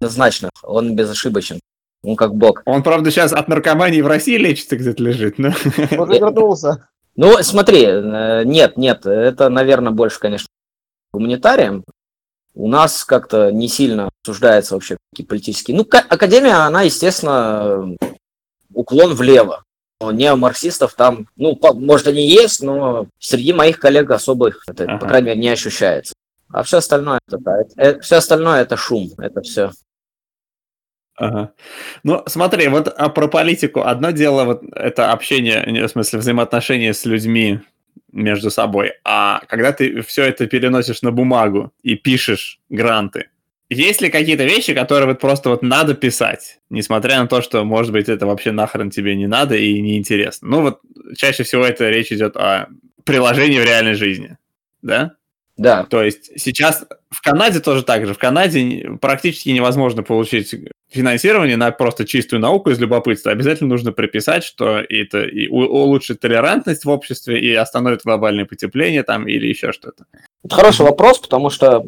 Однозначно, 0.00 0.48
он 0.62 0.96
безошибочен. 0.96 1.60
Он 2.02 2.16
как 2.16 2.34
бог. 2.34 2.62
Он, 2.64 2.82
правда, 2.82 3.10
сейчас 3.10 3.32
от 3.32 3.48
наркомании 3.48 4.00
в 4.00 4.06
России 4.06 4.36
лечится 4.36 4.76
где-то 4.76 5.02
лежит, 5.02 5.38
но... 5.38 5.48
Он 5.98 6.10
вернулся. 6.10 6.88
Ну, 7.14 7.36
смотри, 7.42 7.84
э, 7.84 8.42
нет, 8.44 8.76
нет, 8.76 9.06
это, 9.06 9.48
наверное, 9.50 9.92
больше, 9.92 10.18
конечно, 10.18 10.48
гуманитарием. 11.12 11.84
у 12.54 12.68
нас 12.68 13.04
как-то 13.04 13.50
не 13.52 13.68
сильно 13.68 14.08
обсуждается 14.22 14.74
вообще 14.74 14.96
какие 15.12 15.26
политические. 15.26 15.76
Ну, 15.76 15.86
академия, 15.90 16.54
она, 16.66 16.82
естественно, 16.82 17.96
уклон 18.72 19.14
влево. 19.14 19.64
Не 20.00 20.34
марксистов 20.34 20.94
там, 20.94 21.28
ну, 21.36 21.56
может, 21.74 22.08
они 22.08 22.26
есть, 22.26 22.60
но 22.62 23.06
среди 23.20 23.52
моих 23.52 23.78
коллег 23.78 24.10
особых 24.10 24.64
это, 24.66 24.84
ага. 24.84 24.98
по 24.98 25.06
крайней 25.06 25.28
мере, 25.28 25.40
не 25.40 25.48
ощущается. 25.50 26.14
А 26.50 26.64
все 26.64 26.78
остальное 26.78 27.20
это, 27.28 27.38
да, 27.38 27.60
это, 27.60 27.72
это, 27.76 28.00
все 28.00 28.16
остальное 28.16 28.62
это 28.62 28.76
шум, 28.76 29.10
это 29.18 29.42
все. 29.42 29.70
Ну, 32.02 32.22
смотри, 32.26 32.68
вот 32.68 32.88
а 32.88 33.08
про 33.08 33.28
политику. 33.28 33.82
Одно 33.82 34.10
дело, 34.10 34.44
вот 34.44 34.62
это 34.74 35.12
общение, 35.12 35.86
в 35.86 35.90
смысле, 35.90 36.18
взаимоотношения 36.18 36.92
с 36.92 37.04
людьми 37.04 37.60
между 38.12 38.50
собой. 38.50 38.92
А 39.04 39.40
когда 39.48 39.72
ты 39.72 40.02
все 40.02 40.24
это 40.24 40.46
переносишь 40.46 41.02
на 41.02 41.12
бумагу 41.12 41.72
и 41.82 41.94
пишешь 41.94 42.60
гранты, 42.68 43.28
есть 43.70 44.02
ли 44.02 44.10
какие-то 44.10 44.44
вещи, 44.44 44.74
которые 44.74 45.06
вот 45.06 45.20
просто 45.20 45.48
вот 45.48 45.62
надо 45.62 45.94
писать, 45.94 46.60
несмотря 46.68 47.20
на 47.20 47.26
то, 47.26 47.40
что, 47.40 47.64
может 47.64 47.92
быть, 47.92 48.08
это 48.08 48.26
вообще 48.26 48.52
нахрен 48.52 48.90
тебе 48.90 49.16
не 49.16 49.26
надо 49.26 49.56
и 49.56 49.80
не 49.80 49.96
интересно? 49.96 50.48
Ну 50.48 50.60
вот 50.60 50.80
чаще 51.16 51.42
всего 51.42 51.64
это 51.64 51.88
речь 51.88 52.12
идет 52.12 52.36
о 52.36 52.68
приложении 53.04 53.58
в 53.58 53.64
реальной 53.64 53.94
жизни, 53.94 54.36
да? 54.82 55.12
Да. 55.56 55.84
То 55.84 56.02
есть 56.02 56.40
сейчас 56.40 56.84
в 57.10 57.20
Канаде 57.20 57.60
тоже 57.60 57.82
так 57.82 58.06
же. 58.06 58.14
В 58.14 58.18
Канаде 58.18 58.98
практически 59.00 59.50
невозможно 59.50 60.02
получить 60.02 60.54
финансирование 60.90 61.56
на 61.56 61.70
просто 61.70 62.06
чистую 62.06 62.40
науку 62.40 62.70
из 62.70 62.78
любопытства. 62.78 63.32
Обязательно 63.32 63.68
нужно 63.68 63.92
приписать, 63.92 64.44
что 64.44 64.78
это 64.78 65.22
и 65.22 65.48
улучшит 65.48 66.20
толерантность 66.20 66.84
в 66.84 66.90
обществе, 66.90 67.40
и 67.40 67.54
остановит 67.54 68.02
глобальное 68.02 68.46
потепление 68.46 69.02
там 69.02 69.28
или 69.28 69.46
еще 69.46 69.72
что-то. 69.72 70.06
Это 70.42 70.54
хороший 70.54 70.86
вопрос, 70.86 71.18
потому 71.18 71.50
что 71.50 71.86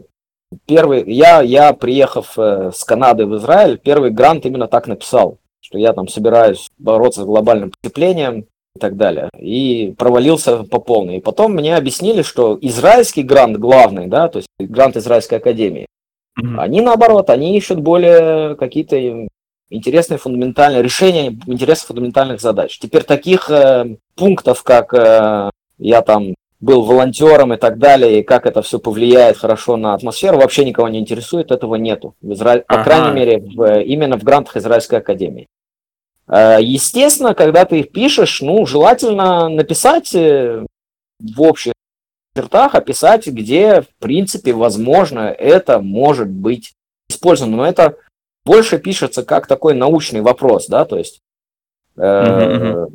первый, 0.67 1.11
я, 1.11 1.43
я 1.43 1.73
приехав 1.73 2.39
э, 2.39 2.71
с 2.73 2.85
Канады 2.85 3.27
в 3.27 3.37
Израиль, 3.37 3.79
первый 3.79 4.11
грант 4.11 4.47
именно 4.47 4.69
так 4.69 4.87
написал, 4.87 5.39
что 5.61 5.79
я 5.79 5.93
там 5.93 6.09
собираюсь 6.09 6.69
бороться 6.79 7.23
с 7.23 7.25
глобальным 7.25 7.73
потеплением, 7.73 8.47
и 8.77 8.81
так 8.81 8.97
далее. 8.97 9.29
И 9.39 9.95
провалился 9.97 10.65
по 10.65 10.81
полной. 10.81 11.19
И 11.19 11.21
потом 11.21 11.53
мне 11.53 11.77
объяснили, 11.77 12.23
что 12.23 12.59
израильский 12.61 13.23
грант 13.23 13.57
главный, 13.59 14.07
да, 14.07 14.29
то 14.29 14.39
есть 14.39 14.49
грант 14.59 14.97
Израильской 14.97 15.39
Академии, 15.39 15.87
mm-hmm. 16.41 16.59
они 16.59 16.81
наоборот, 16.81 17.31
они 17.31 17.57
ищут 17.57 17.81
более 17.81 18.57
какие-то 18.57 19.29
интересные 19.71 20.19
фундаментальные 20.19 20.83
решения 20.83 21.37
интересных 21.47 21.89
фундаментальных 21.89 22.41
задач. 22.41 22.79
Теперь 22.79 23.05
таких 23.05 23.51
э, 23.51 23.97
пунктов, 24.17 24.63
как 24.63 24.93
э, 24.93 25.51
я 25.79 26.03
там 26.03 26.35
был 26.61 26.83
волонтером 26.83 27.53
и 27.53 27.57
так 27.57 27.79
далее, 27.79 28.21
и 28.21 28.23
как 28.23 28.47
это 28.47 28.63
все 28.63 28.79
повлияет 28.79 29.37
хорошо 29.37 29.77
на 29.77 29.95
атмосферу, 29.95 30.39
вообще 30.39 30.65
никого 30.65 30.89
не 30.89 30.99
интересует, 30.99 31.51
этого 31.51 31.75
нету. 31.77 32.15
В 32.23 32.33
Изра... 32.33 32.53
ага. 32.53 32.65
По 32.67 32.85
крайней 32.85 33.13
мере, 33.13 33.39
в, 33.39 33.81
именно 33.83 34.19
в 34.19 34.25
грантах 34.25 34.57
Израильской 34.57 34.99
Академии. 34.99 35.47
Э, 36.29 36.59
естественно, 36.61 37.35
когда 37.35 37.65
ты 37.65 37.81
их 37.81 37.93
пишешь, 37.93 38.41
ну, 38.41 38.65
желательно 38.67 39.49
написать 39.49 40.15
э, 40.15 40.65
в 41.21 41.43
общих 41.43 41.73
чертах, 42.35 42.75
описать, 42.75 43.27
где, 43.27 43.83
в 43.83 43.89
принципе, 43.99 44.53
возможно, 44.53 45.21
это 45.21 45.81
может 45.81 46.29
быть 46.29 46.73
использовано. 47.09 47.59
Но 47.59 47.67
это 47.67 47.97
больше 48.45 48.79
пишется 48.79 49.23
как 49.23 49.47
такой 49.47 49.75
научный 49.75 50.21
вопрос, 50.21 50.67
да, 50.67 50.85
то 50.85 50.99
есть 50.99 51.21
э, 51.97 52.87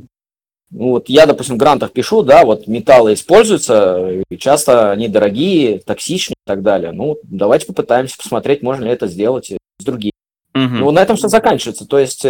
ну, 0.71 0.89
вот 0.89 1.09
я, 1.09 1.25
допустим, 1.25 1.55
в 1.55 1.57
грантах 1.57 1.91
пишу, 1.91 2.21
да, 2.21 2.45
вот 2.45 2.67
металлы 2.67 3.13
используются, 3.13 4.23
и 4.29 4.37
часто 4.37 4.91
они 4.91 5.07
дорогие, 5.07 5.79
токсичные 5.79 6.35
и 6.35 6.47
так 6.47 6.61
далее. 6.61 6.91
Ну, 6.91 7.17
давайте 7.23 7.65
попытаемся 7.65 8.17
посмотреть, 8.17 8.61
можно 8.61 8.85
ли 8.85 8.91
это 8.91 9.07
сделать 9.07 9.51
с 9.79 9.83
другими. 9.83 10.13
Uh-huh. 10.53 10.67
Ну, 10.67 10.91
на 10.91 11.01
этом 11.01 11.15
все 11.15 11.27
заканчивается. 11.27 11.87
То 11.87 11.97
есть 11.97 12.23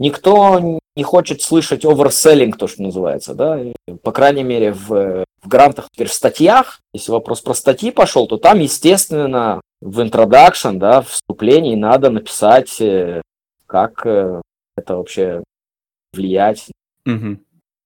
никто 0.00 0.80
не 0.96 1.02
хочет 1.04 1.42
слышать 1.42 1.84
оверселлинг, 1.84 2.56
то, 2.56 2.66
что 2.66 2.82
называется, 2.82 3.34
да, 3.34 3.60
по 4.02 4.10
крайней 4.10 4.42
мере, 4.42 4.72
в, 4.72 5.24
в 5.42 5.48
грантах, 5.48 5.88
теперь 5.92 6.08
в 6.08 6.12
статьях, 6.12 6.80
если 6.92 7.12
вопрос 7.12 7.40
про 7.42 7.54
статьи 7.54 7.92
пошел, 7.92 8.26
то 8.26 8.38
там, 8.38 8.58
естественно, 8.58 9.60
в 9.80 10.00
introduction, 10.00 10.78
да, 10.78 11.02
в 11.02 11.08
вступлении 11.08 11.76
надо 11.76 12.10
написать, 12.10 12.80
э, 12.80 13.22
как 13.66 14.04
э, 14.04 14.40
это 14.76 14.96
вообще 14.96 15.44
влиять. 16.12 16.66
Угу. 17.06 17.38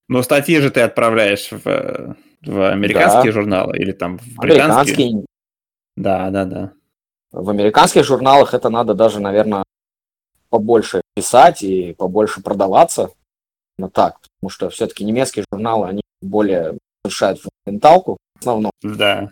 Но 0.09 0.23
статьи 0.23 0.59
же 0.61 0.71
ты 0.71 0.81
отправляешь 0.81 1.51
в, 1.51 2.17
в 2.43 2.71
американские 2.71 3.33
да. 3.33 3.41
журналы 3.41 3.77
или 3.77 3.93
там 3.93 4.19
в 4.19 4.37
британские? 4.39 5.07
Американские. 5.07 5.25
Да, 5.97 6.31
да, 6.31 6.45
да. 6.45 6.73
В 7.33 7.51
американских 7.51 8.05
журналах 8.05 8.55
это 8.55 8.71
надо 8.71 8.95
даже, 8.95 9.21
наверное, 9.21 9.64
побольше 10.55 11.03
писать 11.17 11.65
и 11.65 11.95
побольше 11.95 12.41
продаваться. 12.41 13.11
Но 13.77 13.89
так, 13.89 14.21
потому 14.21 14.51
что 14.51 14.71
все-таки 14.71 15.05
немецкие 15.05 15.45
журналы, 15.53 15.89
они 15.89 16.03
более 16.23 16.79
решают 17.05 17.41
менталку 17.67 18.19
в 18.37 18.39
основном. 18.39 18.71
Да. 18.81 19.31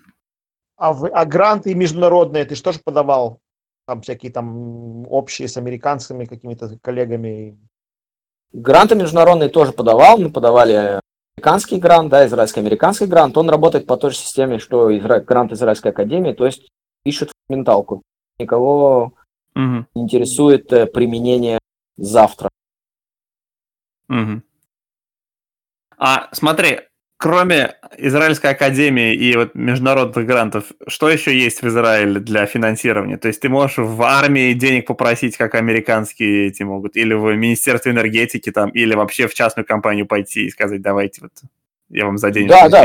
А, 0.76 0.92
в, 0.92 1.06
а 1.06 1.24
гранты 1.24 1.76
международные 1.76 2.44
ты 2.44 2.56
что 2.56 2.72
же 2.72 2.80
подавал? 2.84 3.38
Там 3.86 4.02
всякие 4.02 4.32
там 4.32 5.06
общие 5.06 5.46
с 5.46 5.56
американскими 5.56 6.24
какими-то 6.24 6.76
коллегами? 6.82 7.56
Гранты 8.52 8.96
международные 8.96 9.48
тоже 9.48 9.70
подавал. 9.70 10.18
Мы 10.18 10.32
подавали 10.32 11.00
американский 11.36 11.78
грант, 11.78 12.10
да, 12.10 12.26
израильско-американский 12.26 13.06
грант. 13.06 13.38
Он 13.38 13.48
работает 13.48 13.86
по 13.86 13.96
той 13.96 14.10
же 14.10 14.16
системе, 14.16 14.58
что 14.58 14.90
изра... 14.98 15.20
грант 15.20 15.52
Израильской 15.52 15.92
академии, 15.92 16.32
то 16.32 16.46
есть 16.46 16.68
ищут 17.04 17.30
менталку. 17.48 18.02
Никого 18.40 19.12
угу. 19.54 19.86
интересует 19.94 20.72
э, 20.72 20.86
применение 20.86 21.58
завтра. 21.96 22.48
Угу. 24.08 24.42
А 25.98 26.28
смотри, 26.32 26.80
кроме 27.16 27.76
Израильской 27.96 28.50
академии 28.50 29.14
и 29.14 29.36
вот 29.36 29.54
международных 29.54 30.26
грантов, 30.26 30.72
что 30.88 31.08
еще 31.08 31.38
есть 31.38 31.62
в 31.62 31.68
Израиле 31.68 32.18
для 32.18 32.46
финансирования? 32.46 33.16
То 33.16 33.28
есть 33.28 33.40
ты 33.40 33.48
можешь 33.48 33.78
в 33.78 34.02
армии 34.02 34.52
денег 34.54 34.86
попросить, 34.86 35.36
как 35.36 35.54
американские 35.54 36.48
эти 36.48 36.64
могут, 36.64 36.96
или 36.96 37.14
в 37.14 37.32
Министерстве 37.36 37.92
энергетики 37.92 38.50
там, 38.50 38.70
или 38.70 38.94
вообще 38.94 39.28
в 39.28 39.34
частную 39.34 39.64
компанию 39.64 40.06
пойти 40.06 40.46
и 40.46 40.50
сказать, 40.50 40.82
давайте 40.82 41.22
вот 41.22 41.32
я 41.90 42.06
вам 42.06 42.18
за 42.18 42.32
деньги. 42.32 42.48
Да, 42.48 42.68
да, 42.68 42.84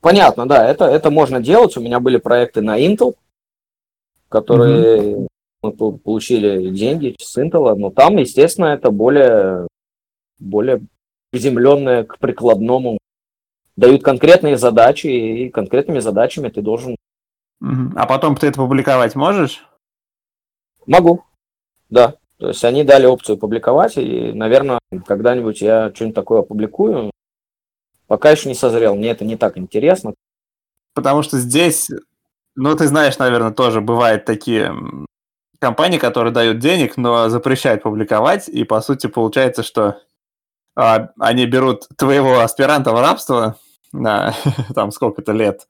понятно, 0.00 0.46
да, 0.46 0.68
это, 0.68 0.86
это 0.86 1.10
можно 1.10 1.40
делать. 1.40 1.76
У 1.76 1.80
меня 1.80 2.00
были 2.00 2.16
проекты 2.16 2.62
на 2.62 2.80
Intel, 2.80 3.14
которые 4.28 5.16
угу. 5.16 5.28
мы 5.62 5.72
получили 5.72 6.70
деньги 6.70 7.16
с 7.18 7.36
Intel, 7.38 7.74
но 7.74 7.90
там, 7.90 8.16
естественно, 8.16 8.66
это 8.66 8.90
более, 8.90 9.66
более 10.38 10.82
приземленное 11.30 12.04
к 12.04 12.18
прикладному. 12.18 12.98
Дают 13.76 14.02
конкретные 14.02 14.56
задачи, 14.56 15.06
и 15.06 15.50
конкретными 15.50 16.00
задачами 16.00 16.48
ты 16.48 16.62
должен... 16.62 16.96
Угу. 17.60 17.92
А 17.96 18.06
потом 18.06 18.36
ты 18.36 18.48
это 18.48 18.58
публиковать 18.58 19.14
можешь? 19.14 19.64
Могу, 20.86 21.24
да. 21.90 22.14
То 22.38 22.48
есть 22.48 22.64
они 22.64 22.84
дали 22.84 23.06
опцию 23.06 23.36
публиковать, 23.36 23.98
и, 23.98 24.32
наверное, 24.32 24.78
когда-нибудь 25.06 25.60
я 25.60 25.92
что-нибудь 25.92 26.14
такое 26.14 26.40
опубликую. 26.40 27.10
Пока 28.06 28.30
еще 28.30 28.48
не 28.48 28.54
созрел, 28.54 28.94
мне 28.94 29.10
это 29.10 29.24
не 29.24 29.36
так 29.36 29.58
интересно. 29.58 30.14
Потому 30.94 31.22
что 31.22 31.38
здесь 31.38 31.90
ну, 32.58 32.74
ты 32.76 32.88
знаешь, 32.88 33.18
наверное, 33.18 33.52
тоже 33.52 33.80
бывают 33.80 34.24
такие 34.24 34.74
компании, 35.60 35.98
которые 35.98 36.32
дают 36.32 36.58
денег, 36.58 36.96
но 36.96 37.28
запрещают 37.28 37.82
публиковать, 37.82 38.48
и 38.48 38.64
по 38.64 38.80
сути 38.80 39.06
получается, 39.06 39.62
что 39.62 40.00
а, 40.76 41.10
они 41.18 41.46
берут 41.46 41.88
твоего 41.96 42.40
аспиранта 42.40 42.92
в 42.92 43.00
рабство 43.00 43.56
на 43.92 44.34
там 44.74 44.90
сколько-то 44.90 45.32
лет, 45.32 45.68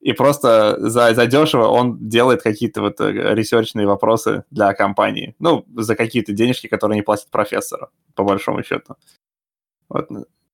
и 0.00 0.14
просто 0.14 0.76
за, 0.78 1.12
за 1.12 1.26
дешево 1.26 1.66
он 1.66 2.08
делает 2.08 2.42
какие-то 2.42 2.80
вот 2.80 3.00
э, 3.00 3.34
ресерчные 3.34 3.86
вопросы 3.86 4.44
для 4.50 4.72
компании. 4.72 5.34
Ну, 5.38 5.66
за 5.76 5.94
какие-то 5.94 6.32
денежки, 6.32 6.68
которые 6.68 6.96
не 6.96 7.02
платят 7.02 7.30
профессору, 7.30 7.90
по 8.14 8.24
большому 8.24 8.62
счету. 8.62 8.96
Вот. 9.90 10.08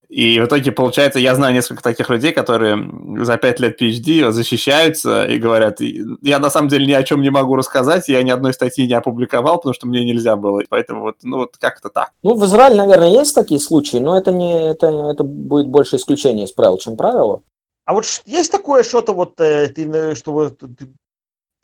И 0.09 0.39
в 0.41 0.47
итоге, 0.47 0.71
получается, 0.73 1.19
я 1.19 1.35
знаю 1.35 1.53
несколько 1.55 1.83
таких 1.83 2.09
людей, 2.11 2.33
которые 2.33 2.79
за 3.25 3.37
пять 3.39 3.59
лет 3.61 3.81
PhD 3.81 4.31
защищаются 4.31 5.25
и 5.25 5.39
говорят, 5.39 5.81
я 5.81 6.39
на 6.39 6.51
самом 6.51 6.69
деле 6.69 6.87
ни 6.87 6.93
о 6.93 7.03
чем 7.03 7.23
не 7.23 7.31
могу 7.31 7.57
рассказать, 7.57 8.09
я 8.09 8.23
ни 8.23 8.31
одной 8.31 8.53
статьи 8.55 8.87
не 8.87 8.95
опубликовал, 8.95 9.57
потому 9.57 9.75
что 9.75 9.87
мне 9.87 10.05
нельзя 10.05 10.37
было. 10.37 10.63
Поэтому 10.69 11.03
вот, 11.03 11.17
ну 11.23 11.39
вот 11.39 11.57
как-то 11.59 11.89
так. 11.89 12.13
Ну, 12.23 12.35
в 12.35 12.45
Израиле, 12.45 12.77
наверное, 12.77 13.11
есть 13.11 13.35
такие 13.35 13.61
случаи, 13.61 13.97
но 13.97 14.17
это, 14.17 14.31
не, 14.31 14.71
это, 14.71 14.87
это 14.87 15.25
будет 15.25 15.69
больше 15.69 15.97
исключение 15.97 16.45
из 16.47 16.53
правил, 16.53 16.79
чем 16.79 16.97
правило. 16.97 17.43
А 17.85 17.93
вот 17.93 18.05
есть 18.27 18.53
такое 18.53 18.83
что-то 18.83 19.13
вот, 19.13 19.41
э, 19.41 19.69
ты, 19.69 20.15
что 20.15 20.33
вот 20.33 20.61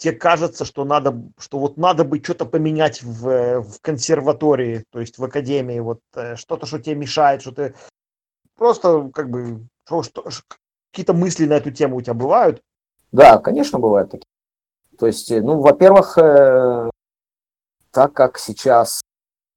тебе 0.02 0.14
кажется, 0.14 0.64
что 0.64 0.85
надо, 0.85 1.14
что 1.38 1.59
вот 1.59 1.76
надо 1.76 2.05
бы 2.05 2.20
что-то 2.22 2.44
поменять 2.44 3.02
в, 3.02 3.62
в 3.62 3.81
консерватории, 3.81 4.85
то 4.90 5.00
есть 5.00 5.18
в 5.18 5.24
академии, 5.24 5.78
вот 5.78 6.00
э, 6.14 6.35
что-то, 6.37 6.66
что 6.66 6.81
тебе 6.81 6.96
мешает, 6.96 7.42
что 7.42 7.52
ты 7.52 7.74
Просто 8.62 9.11
как 9.12 9.29
бы 9.29 9.66
какие-то 10.92 11.14
мысли 11.14 11.46
на 11.46 11.55
эту 11.55 11.72
тему 11.72 11.96
у 11.96 12.01
тебя 12.01 12.14
бывают? 12.14 12.62
Да, 13.11 13.38
конечно, 13.38 13.81
бывают 13.81 14.12
такие. 14.12 14.29
То 14.96 15.09
есть, 15.09 15.33
э, 15.33 15.40
ну, 15.42 15.61
во-первых, 15.61 16.16
э, 16.16 16.88
так 17.90 18.12
как 18.12 18.38
сейчас 18.38 19.01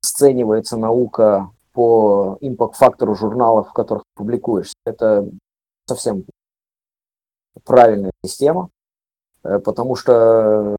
сценивается 0.03 0.77
наука 0.77 1.51
по 1.71 2.39
импакт-фактору 2.41 3.13
журналов, 3.13 3.69
в 3.69 3.73
которых 3.73 4.05
публикуешься, 4.15 4.73
это 4.87 5.29
совсем 5.87 6.25
правильная 7.63 8.11
система, 8.25 8.71
э, 9.43 9.59
потому 9.59 9.95
что 9.95 10.77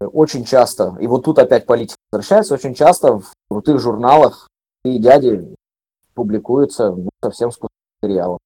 очень 0.00 0.44
часто, 0.44 0.98
и 1.00 1.06
вот 1.06 1.24
тут 1.24 1.38
опять 1.38 1.64
политика 1.64 1.96
возвращается, 2.12 2.52
очень 2.52 2.74
часто 2.74 3.20
в 3.20 3.32
крутых 3.48 3.80
журналах 3.80 4.48
и 4.84 4.98
дяди 4.98 5.56
публикуются 6.14 6.90
ну, 6.90 7.10
совсем 7.22 7.50
с 7.50 7.58
материалом. 8.02 8.38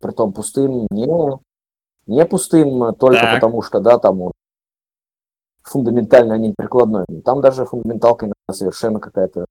Притом 0.00 0.32
пустым, 0.32 0.86
не, 0.90 1.06
не 2.06 2.26
пустым 2.26 2.94
только 2.94 3.20
так. 3.20 3.34
потому, 3.34 3.62
что, 3.62 3.80
да, 3.80 3.98
там 3.98 4.22
он 4.22 4.32
фундаментально, 5.62 6.34
а 6.34 6.38
не 6.38 6.52
прикладной. 6.52 7.04
Там 7.24 7.40
даже 7.40 7.66
фундаменталка 7.66 8.26
иногда 8.26 8.52
совершенно 8.52 8.98
какая-то 8.98 9.46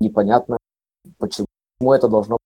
непонятная, 0.00 0.58
почему 1.18 1.46
это 1.92 2.08
должно 2.08 2.38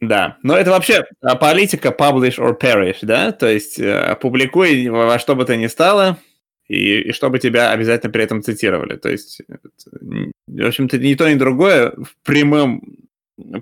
да, 0.00 0.38
но 0.42 0.56
это 0.56 0.70
вообще 0.70 1.04
а, 1.20 1.36
политика 1.36 1.90
publish 1.90 2.38
or 2.38 2.58
perish, 2.58 3.00
да, 3.02 3.32
то 3.32 3.46
есть 3.46 3.78
э, 3.78 4.16
публикуй 4.18 4.88
во 4.88 5.18
что 5.18 5.36
бы 5.36 5.44
то 5.44 5.54
ни 5.58 5.66
стало, 5.66 6.16
и, 6.68 7.00
и 7.00 7.12
чтобы 7.12 7.38
тебя 7.38 7.70
обязательно 7.72 8.10
при 8.10 8.24
этом 8.24 8.42
цитировали. 8.42 8.96
То 8.96 9.10
есть, 9.10 9.42
в 10.46 10.66
общем-то, 10.66 10.98
ни 10.98 11.14
то, 11.14 11.30
ни 11.30 11.34
другое 11.34 11.90
в 11.90 12.16
прямом 12.24 12.80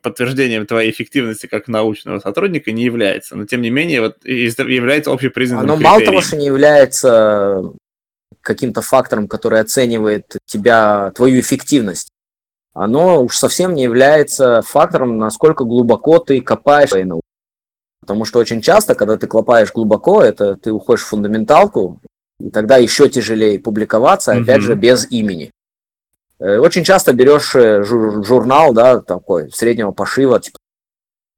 подтверждением 0.02 0.66
твоей 0.66 0.90
эффективности 0.90 1.46
как 1.46 1.68
научного 1.68 2.18
сотрудника 2.20 2.72
не 2.72 2.84
является. 2.84 3.36
Но, 3.36 3.46
тем 3.46 3.62
не 3.62 3.70
менее, 3.70 4.00
вот 4.00 4.24
является 4.24 5.12
общепризнанным 5.12 5.64
Оно 5.64 5.76
критерием. 5.76 5.92
мало 5.92 6.04
того, 6.04 6.20
что 6.20 6.36
не 6.36 6.46
является 6.46 7.62
каким-то 8.40 8.82
фактором, 8.82 9.28
который 9.28 9.60
оценивает 9.60 10.36
тебя, 10.46 11.12
твою 11.14 11.40
эффективность, 11.40 12.08
оно 12.72 13.22
уж 13.22 13.36
совсем 13.36 13.74
не 13.74 13.82
является 13.82 14.62
фактором, 14.62 15.18
насколько 15.18 15.64
глубоко 15.64 16.18
ты 16.18 16.40
копаешь 16.40 16.90
своей 16.90 17.04
науке. 17.04 17.22
Потому 18.00 18.24
что 18.24 18.38
очень 18.38 18.62
часто, 18.62 18.94
когда 18.94 19.16
ты 19.16 19.26
копаешь 19.26 19.72
глубоко, 19.72 20.22
это 20.22 20.56
ты 20.56 20.72
уходишь 20.72 21.02
в 21.02 21.08
фундаменталку, 21.08 22.00
и 22.40 22.50
тогда 22.50 22.76
еще 22.76 23.08
тяжелее 23.08 23.58
публиковаться, 23.58 24.32
mm-hmm. 24.32 24.42
опять 24.42 24.62
же, 24.62 24.74
без 24.76 25.10
имени. 25.10 25.50
Э, 26.40 26.58
очень 26.58 26.84
часто 26.84 27.12
берешь 27.12 27.54
э, 27.54 27.82
журнал, 27.82 28.72
да, 28.72 29.00
такой, 29.00 29.50
среднего 29.50 29.92
пошива, 29.92 30.40
типа 30.40 30.58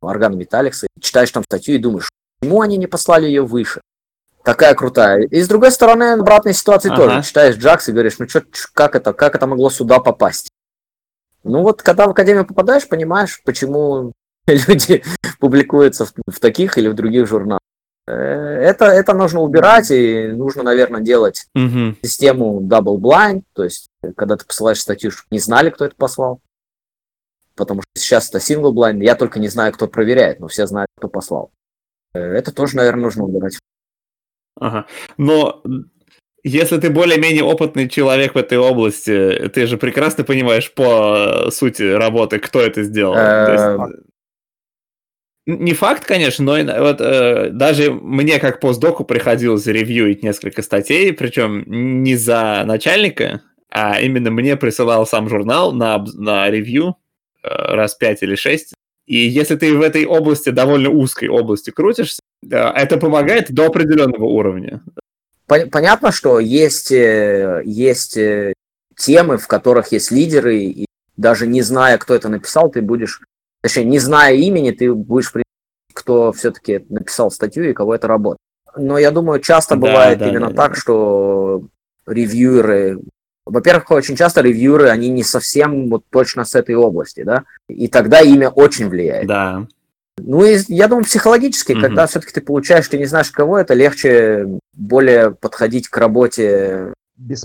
Орган 0.02 0.36
Металликса, 0.36 0.86
читаешь 1.00 1.30
там 1.30 1.44
статью 1.44 1.74
и 1.74 1.78
думаешь, 1.78 2.10
почему 2.40 2.60
они 2.60 2.76
не 2.76 2.86
послали 2.86 3.26
ее 3.26 3.42
выше? 3.42 3.80
Такая 4.42 4.74
крутая. 4.74 5.22
И 5.22 5.40
с 5.40 5.48
другой 5.48 5.70
стороны, 5.70 6.12
обратной 6.14 6.54
ситуации 6.54 6.90
ага. 6.90 6.96
тоже. 6.96 7.22
Читаешь 7.22 7.56
Джакс 7.56 7.88
и 7.88 7.92
говоришь, 7.92 8.18
ну 8.18 8.28
что, 8.28 8.42
как 8.72 8.96
это, 8.96 9.12
как 9.12 9.34
это 9.34 9.46
могло 9.46 9.68
сюда 9.68 10.00
попасть? 10.00 10.50
Ну 11.44 11.62
вот, 11.62 11.82
когда 11.82 12.06
в 12.06 12.10
Академию 12.10 12.46
попадаешь, 12.46 12.88
понимаешь, 12.88 13.42
почему 13.44 14.12
люди 14.46 15.02
публикуются 15.38 16.06
в, 16.06 16.12
в 16.26 16.40
таких 16.40 16.78
или 16.78 16.88
в 16.88 16.94
других 16.94 17.26
журналах. 17.26 17.60
Э, 18.06 18.12
это, 18.12 18.86
это 18.86 19.12
нужно 19.14 19.40
убирать, 19.40 19.90
и 19.90 20.28
нужно, 20.28 20.62
наверное, 20.62 21.00
делать 21.00 21.46
угу. 21.54 21.96
систему 22.02 22.60
double 22.60 22.96
blind, 22.96 23.42
то 23.52 23.64
есть, 23.64 23.89
когда 24.16 24.36
ты 24.36 24.46
посылаешь 24.46 24.80
статью, 24.80 25.10
не 25.30 25.38
знали, 25.38 25.70
кто 25.70 25.84
это 25.84 25.96
послал. 25.96 26.40
Потому 27.54 27.82
что 27.82 27.90
сейчас 27.94 28.28
это 28.28 28.38
single 28.38 28.72
blind, 28.72 29.02
я 29.02 29.14
только 29.14 29.38
не 29.38 29.48
знаю, 29.48 29.72
кто 29.72 29.86
проверяет, 29.86 30.40
но 30.40 30.48
все 30.48 30.66
знают, 30.66 30.88
кто 30.96 31.08
послал. 31.08 31.52
Э, 32.14 32.20
это 32.20 32.52
тоже, 32.52 32.76
наверное, 32.76 33.04
нужно 33.04 33.24
убирать. 33.24 33.58
Ага. 34.56 34.86
Но 35.16 35.62
если 36.42 36.78
ты 36.78 36.90
более-менее 36.90 37.44
опытный 37.44 37.88
человек 37.88 38.34
в 38.34 38.38
этой 38.38 38.58
области, 38.58 39.48
ты 39.48 39.66
же 39.66 39.76
прекрасно 39.76 40.24
понимаешь 40.24 40.72
по 40.72 41.50
сути 41.50 41.82
работы, 41.82 42.38
кто 42.38 42.60
это 42.60 42.82
сделал. 42.82 43.14
Есть, 43.14 44.00
не 45.46 45.72
факт, 45.72 46.04
конечно, 46.04 46.44
но 46.44 46.80
вот 46.82 47.00
э, 47.00 47.50
даже 47.50 47.92
мне 47.92 48.38
как 48.38 48.60
постдоку 48.60 49.04
приходилось 49.04 49.66
ревьюить 49.66 50.22
несколько 50.22 50.62
статей, 50.62 51.12
причем 51.12 51.64
не 51.66 52.14
за 52.14 52.62
начальника, 52.66 53.42
а 53.70 54.00
именно 54.00 54.30
мне 54.30 54.56
присылал 54.56 55.06
сам 55.06 55.28
журнал 55.28 55.72
на, 55.72 56.04
на 56.14 56.50
ревью 56.50 56.96
э, 57.42 57.48
раз 57.48 57.94
пять 57.94 58.22
или 58.22 58.34
шесть. 58.34 58.74
И 59.06 59.16
если 59.16 59.56
ты 59.56 59.76
в 59.76 59.80
этой 59.80 60.06
области, 60.06 60.50
довольно 60.50 60.90
узкой 60.90 61.28
области 61.28 61.70
крутишься, 61.70 62.20
э, 62.42 62.56
это 62.56 62.96
помогает 62.96 63.52
до 63.52 63.66
определенного 63.66 64.24
уровня. 64.24 64.82
Понятно, 65.46 66.12
что 66.12 66.38
есть, 66.38 66.92
э, 66.92 67.62
есть 67.64 68.18
темы, 68.96 69.38
в 69.38 69.46
которых 69.46 69.92
есть 69.92 70.10
лидеры, 70.10 70.58
и 70.58 70.86
даже 71.16 71.46
не 71.46 71.62
зная, 71.62 71.98
кто 71.98 72.14
это 72.14 72.28
написал, 72.28 72.70
ты 72.70 72.82
будешь 72.82 73.20
точнее, 73.60 73.84
не 73.84 73.98
зная 73.98 74.34
имени, 74.34 74.70
ты 74.70 74.92
будешь 74.92 75.32
кто 75.92 76.32
все-таки 76.32 76.84
написал 76.88 77.30
статью 77.30 77.68
и 77.68 77.72
кого 77.72 77.94
это 77.94 78.08
работает. 78.08 78.38
Но 78.76 78.98
я 78.98 79.10
думаю, 79.10 79.40
часто 79.40 79.74
да, 79.74 79.80
бывает 79.80 80.18
да, 80.18 80.28
именно 80.28 80.50
да, 80.50 80.54
так, 80.54 80.74
да. 80.74 80.80
что 80.80 81.64
ревьюеры, 82.06 83.00
во-первых, 83.50 83.90
очень 83.90 84.16
часто 84.16 84.40
ревьюеры, 84.40 84.88
они 84.88 85.08
не 85.08 85.22
совсем 85.22 85.88
вот 85.88 86.04
точно 86.10 86.44
с 86.44 86.54
этой 86.54 86.74
области, 86.74 87.22
да, 87.22 87.44
и 87.68 87.88
тогда 87.88 88.20
имя 88.20 88.48
очень 88.48 88.88
влияет. 88.88 89.26
Да. 89.26 89.66
Ну 90.18 90.44
и 90.44 90.58
я 90.68 90.88
думаю, 90.88 91.04
психологически, 91.04 91.72
угу. 91.72 91.80
когда 91.80 92.06
все-таки 92.06 92.32
ты 92.32 92.40
получаешь, 92.40 92.88
ты 92.88 92.98
не 92.98 93.06
знаешь 93.06 93.30
кого, 93.30 93.58
это 93.58 93.74
легче 93.74 94.46
более 94.74 95.30
подходить 95.32 95.88
к 95.88 95.96
работе 95.96 96.92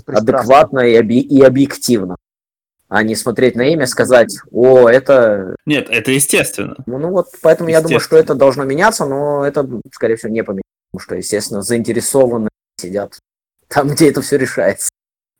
адекватно 0.06 0.80
и, 0.80 0.98
оби- 0.98 1.20
и 1.20 1.42
объективно 1.42 2.16
а 2.88 3.02
не 3.02 3.16
смотреть 3.16 3.56
на 3.56 3.62
имя, 3.62 3.86
сказать, 3.86 4.38
о, 4.52 4.88
это... 4.88 5.56
Нет, 5.66 5.88
это 5.90 6.12
естественно. 6.12 6.76
Ну, 6.86 6.98
ну 6.98 7.10
вот, 7.10 7.26
поэтому 7.42 7.68
я 7.68 7.80
думаю, 7.80 7.98
что 8.00 8.16
это 8.16 8.34
должно 8.34 8.64
меняться, 8.64 9.06
но 9.06 9.44
это, 9.44 9.68
скорее 9.92 10.14
всего, 10.16 10.32
не 10.32 10.44
поменяется, 10.44 10.70
потому 10.92 11.02
что, 11.02 11.16
естественно, 11.16 11.62
заинтересованные 11.62 12.50
сидят 12.80 13.18
там, 13.68 13.88
где 13.88 14.10
это 14.10 14.22
все 14.22 14.38
решается. 14.38 14.88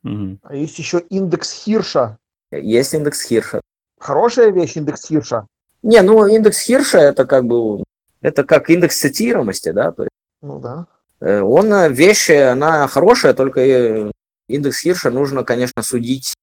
Угу. 0.07 0.37
А 0.43 0.55
есть 0.55 0.79
еще 0.79 0.99
индекс 1.09 1.51
Хирша. 1.51 2.17
Есть 2.51 2.93
индекс 2.93 3.23
Хирша. 3.23 3.61
Хорошая 3.99 4.51
вещь, 4.51 4.77
индекс 4.77 5.07
Хирша. 5.07 5.47
Не, 5.83 6.01
ну, 6.01 6.25
индекс 6.25 6.61
Хирша 6.61 6.99
это 6.99 7.25
как 7.25 7.45
бы, 7.45 7.83
это 8.21 8.43
как 8.43 8.69
индекс 8.69 8.99
цитируемости, 8.99 9.71
да, 9.71 9.91
то 9.91 10.03
есть. 10.03 10.11
Ну 10.41 10.59
да. 10.59 10.87
Э, 11.19 11.41
он, 11.41 11.71
э, 11.73 11.89
вещь, 11.89 12.29
она 12.29 12.87
хорошая, 12.87 13.33
только 13.33 13.61
э, 13.61 14.11
индекс 14.47 14.81
Хирша 14.81 15.09
нужно, 15.09 15.43
конечно, 15.43 15.81
судить 15.83 16.33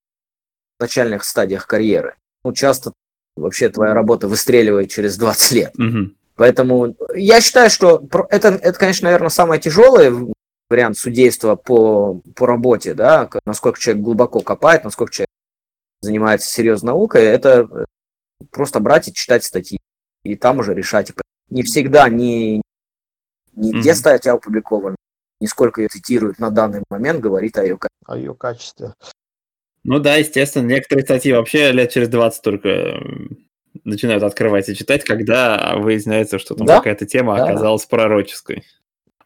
начальных 0.81 1.25
стадиях 1.25 1.67
карьеры. 1.67 2.17
Ну, 2.45 2.53
часто 2.53 2.93
вообще 3.37 3.69
твоя 3.69 3.95
работа 3.95 4.29
выстреливает 4.29 4.91
через 4.91 5.17
20 5.17 5.53
лет. 5.53 5.79
Угу. 5.79 6.11
Поэтому 6.37 6.97
я 7.15 7.41
считаю, 7.41 7.71
что 7.71 8.03
это, 8.31 8.49
это, 8.49 8.79
конечно, 8.79 9.07
наверное, 9.07 9.29
самый 9.29 9.61
тяжелый 9.61 10.33
вариант 10.69 10.97
судейства 10.99 11.57
по, 11.57 12.21
по 12.35 12.47
работе, 12.47 12.95
да, 12.95 13.29
насколько 13.45 13.79
человек 13.79 14.03
глубоко 14.03 14.41
копает, 14.41 14.85
насколько 14.85 15.13
человек 15.13 15.29
занимается 16.01 16.51
серьезной 16.51 16.93
наукой, 16.93 17.23
это 17.23 17.87
просто 18.51 18.81
брать 18.81 19.09
и 19.09 19.15
читать 19.15 19.45
статьи, 19.45 19.79
и 20.23 20.37
там 20.37 20.59
уже 20.59 20.75
решать. 20.75 21.13
Не 21.51 21.63
всегда 21.63 22.09
не, 22.09 22.63
не 23.53 23.73
mm-hmm. 23.73 23.81
где 23.81 23.95
статья 23.95 24.33
опубликована, 24.33 24.97
не 25.41 25.47
сколько 25.47 25.83
ее 25.83 25.89
цитируют 25.89 26.39
на 26.39 26.51
данный 26.51 26.83
момент, 26.89 27.21
говорит 27.21 27.59
о 27.59 27.63
ее, 27.63 27.79
о 28.07 28.17
ее 28.17 28.35
качестве. 28.35 28.95
Ну 29.83 29.99
да, 29.99 30.17
естественно, 30.17 30.67
некоторые 30.67 31.05
статьи 31.05 31.33
вообще 31.33 31.71
лет 31.73 31.91
через 31.91 32.09
20 32.09 32.43
только 32.43 33.03
начинают 33.85 34.23
открывать 34.23 34.69
и 34.69 34.75
читать, 34.75 35.05
когда 35.05 35.77
выясняется, 35.77 36.39
что 36.39 36.55
там 36.55 36.67
да? 36.67 36.79
какая-то 36.79 37.07
тема 37.07 37.37
да. 37.37 37.45
оказалась 37.45 37.85
пророческой. 37.85 38.65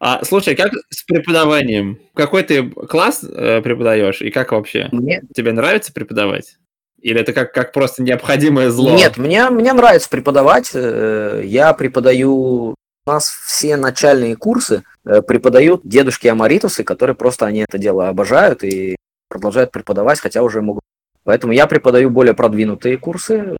А 0.00 0.24
слушай, 0.24 0.54
как 0.54 0.72
с 0.90 1.02
преподаванием? 1.02 1.98
Какой 2.14 2.44
ты 2.44 2.70
класс 2.70 3.24
э, 3.24 3.60
преподаешь 3.62 4.22
и 4.22 4.30
как 4.30 4.52
вообще? 4.52 4.88
Мне... 4.92 5.22
Тебе 5.34 5.52
нравится 5.52 5.92
преподавать? 5.92 6.56
Или 7.00 7.20
это 7.20 7.32
как, 7.32 7.52
как 7.52 7.72
просто 7.72 8.02
необходимое 8.02 8.70
зло? 8.70 8.94
Нет, 8.94 9.16
мне, 9.16 9.50
мне 9.50 9.72
нравится 9.72 10.08
преподавать. 10.08 10.70
Э, 10.74 11.42
я 11.44 11.72
преподаю... 11.74 12.74
У 13.06 13.10
нас 13.10 13.28
все 13.46 13.76
начальные 13.76 14.36
курсы 14.36 14.84
э, 15.04 15.22
преподают 15.22 15.80
дедушки 15.84 16.28
Амаритусы, 16.28 16.84
которые 16.84 17.16
просто 17.16 17.46
они 17.46 17.60
это 17.60 17.78
дело 17.78 18.08
обожают 18.08 18.62
и 18.62 18.96
продолжают 19.28 19.72
преподавать, 19.72 20.20
хотя 20.20 20.42
уже 20.42 20.60
могут. 20.60 20.82
Поэтому 21.24 21.52
я 21.52 21.66
преподаю 21.66 22.10
более 22.10 22.34
продвинутые 22.34 22.98
курсы. 22.98 23.56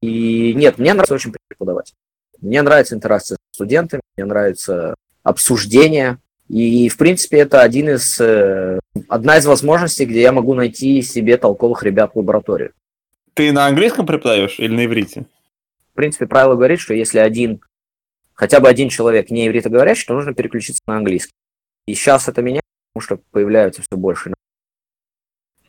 И 0.00 0.54
нет, 0.54 0.78
мне 0.78 0.94
нравится 0.94 1.14
очень 1.14 1.34
преподавать. 1.48 1.92
Мне 2.40 2.62
нравится 2.62 2.94
интеракция 2.94 3.36
с 3.36 3.56
студентами, 3.56 4.02
мне 4.16 4.24
нравится 4.24 4.94
обсуждение. 5.22 6.18
И, 6.48 6.88
в 6.88 6.96
принципе, 6.96 7.38
это 7.38 7.62
один 7.62 7.88
из, 7.90 8.20
э, 8.20 8.78
одна 9.08 9.38
из 9.38 9.46
возможностей, 9.46 10.04
где 10.04 10.22
я 10.22 10.32
могу 10.32 10.54
найти 10.54 11.00
себе 11.02 11.36
толковых 11.36 11.82
ребят 11.82 12.12
в 12.12 12.18
лаборатории. 12.18 12.72
Ты 13.34 13.52
на 13.52 13.66
английском 13.66 14.06
преподаешь 14.06 14.58
или 14.58 14.74
на 14.74 14.84
иврите? 14.84 15.26
В 15.92 15.94
принципе, 15.94 16.26
правило 16.26 16.54
говорит, 16.54 16.80
что 16.80 16.94
если 16.94 17.18
один, 17.18 17.60
хотя 18.34 18.60
бы 18.60 18.68
один 18.68 18.88
человек 18.88 19.30
не 19.30 19.46
ивритоговорящий, 19.46 20.06
то 20.06 20.14
нужно 20.14 20.34
переключиться 20.34 20.82
на 20.86 20.96
английский. 20.96 21.32
И 21.86 21.94
сейчас 21.94 22.28
это 22.28 22.42
меня 22.42 22.60
что 22.98 23.18
появляются 23.30 23.82
все 23.82 23.96
больше. 23.96 24.34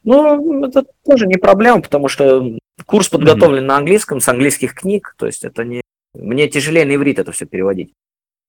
Ну, 0.04 0.66
это 0.66 0.86
тоже 1.06 1.28
не 1.28 1.38
проблема, 1.38 1.82
потому 1.82 2.10
что 2.10 2.58
курс 2.86 3.08
подготовлен 3.08 3.64
mm-hmm. 3.64 3.68
на 3.68 3.78
английском, 3.78 4.20
с 4.20 4.28
английских 4.28 4.74
книг, 4.74 5.16
то 5.18 5.26
есть 5.26 5.46
это 5.46 5.64
не... 5.64 5.82
Мне 6.14 6.48
тяжелее 6.50 6.86
на 6.86 6.96
иврит 6.96 7.20
это 7.20 7.32
все 7.32 7.46
переводить. 7.46 7.94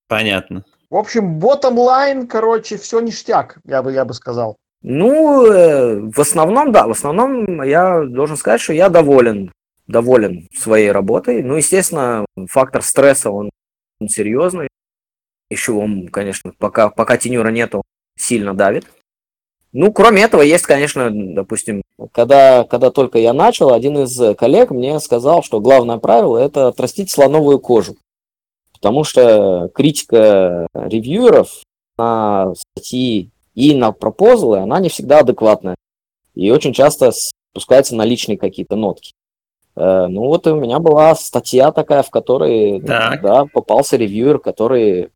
Понятно. 0.08 0.64
В 0.94 0.96
общем, 0.96 1.40
bottom 1.40 1.74
line, 1.74 2.28
короче, 2.28 2.76
все 2.76 3.00
ништяк, 3.00 3.58
я 3.64 3.82
бы, 3.82 3.92
я 3.92 4.04
бы 4.04 4.14
сказал. 4.14 4.58
Ну, 4.80 5.44
э, 5.44 6.00
в 6.08 6.20
основном, 6.20 6.70
да, 6.70 6.86
в 6.86 6.92
основном 6.92 7.64
я 7.64 8.04
должен 8.04 8.36
сказать, 8.36 8.60
что 8.60 8.74
я 8.74 8.88
доволен, 8.88 9.50
доволен 9.88 10.46
своей 10.56 10.92
работой. 10.92 11.42
Ну, 11.42 11.56
естественно, 11.56 12.24
фактор 12.48 12.82
стресса, 12.82 13.32
он, 13.32 13.50
он 14.00 14.08
серьезный. 14.08 14.68
Еще 15.50 15.72
он, 15.72 16.06
конечно, 16.06 16.52
пока, 16.58 16.90
пока 16.90 17.16
тенюра 17.16 17.48
нету, 17.48 17.82
сильно 18.16 18.54
давит. 18.54 18.86
Ну, 19.72 19.92
кроме 19.92 20.22
этого, 20.22 20.42
есть, 20.42 20.64
конечно, 20.64 21.10
допустим, 21.10 21.82
когда, 22.12 22.62
когда 22.62 22.92
только 22.92 23.18
я 23.18 23.32
начал, 23.32 23.74
один 23.74 23.98
из 23.98 24.36
коллег 24.36 24.70
мне 24.70 25.00
сказал, 25.00 25.42
что 25.42 25.58
главное 25.58 25.98
правило– 25.98 26.38
это 26.38 26.68
отрастить 26.68 27.10
слоновую 27.10 27.58
кожу. 27.58 27.96
Потому 28.84 29.02
что 29.02 29.70
критика 29.74 30.66
ревьюеров 30.74 31.62
на 31.96 32.52
статьи 32.54 33.30
и 33.54 33.74
на 33.74 33.92
пропозалы, 33.92 34.58
она 34.58 34.78
не 34.78 34.90
всегда 34.90 35.20
адекватная. 35.20 35.74
И 36.34 36.50
очень 36.50 36.74
часто 36.74 37.10
спускается 37.10 37.96
на 37.96 38.04
личные 38.04 38.36
какие-то 38.36 38.76
нотки. 38.76 39.12
Э, 39.74 40.06
ну 40.08 40.26
вот 40.26 40.46
у 40.46 40.60
меня 40.60 40.80
была 40.80 41.14
статья 41.14 41.72
такая, 41.72 42.02
в 42.02 42.10
которой 42.10 42.78
да, 43.22 43.46
попался 43.46 43.96
ревьюер, 43.96 44.38
который 44.38 45.08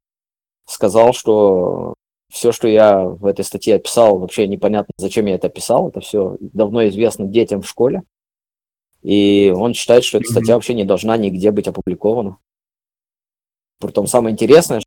сказал, 0.64 1.12
что 1.12 1.92
все, 2.32 2.52
что 2.52 2.68
я 2.68 3.02
в 3.04 3.26
этой 3.26 3.44
статье 3.44 3.74
описал, 3.74 4.18
вообще 4.18 4.48
непонятно, 4.48 4.94
зачем 4.96 5.26
я 5.26 5.34
это 5.34 5.50
писал. 5.50 5.90
Это 5.90 6.00
все 6.00 6.38
давно 6.40 6.88
известно 6.88 7.26
детям 7.26 7.60
в 7.60 7.68
школе. 7.68 8.02
И 9.02 9.52
он 9.54 9.74
считает, 9.74 10.04
что 10.04 10.16
эта 10.16 10.30
статья 10.30 10.54
вообще 10.54 10.72
не 10.72 10.84
должна 10.84 11.18
нигде 11.18 11.50
быть 11.50 11.68
опубликована. 11.68 12.38
Притом 13.80 14.06
самое 14.06 14.32
интересное, 14.32 14.80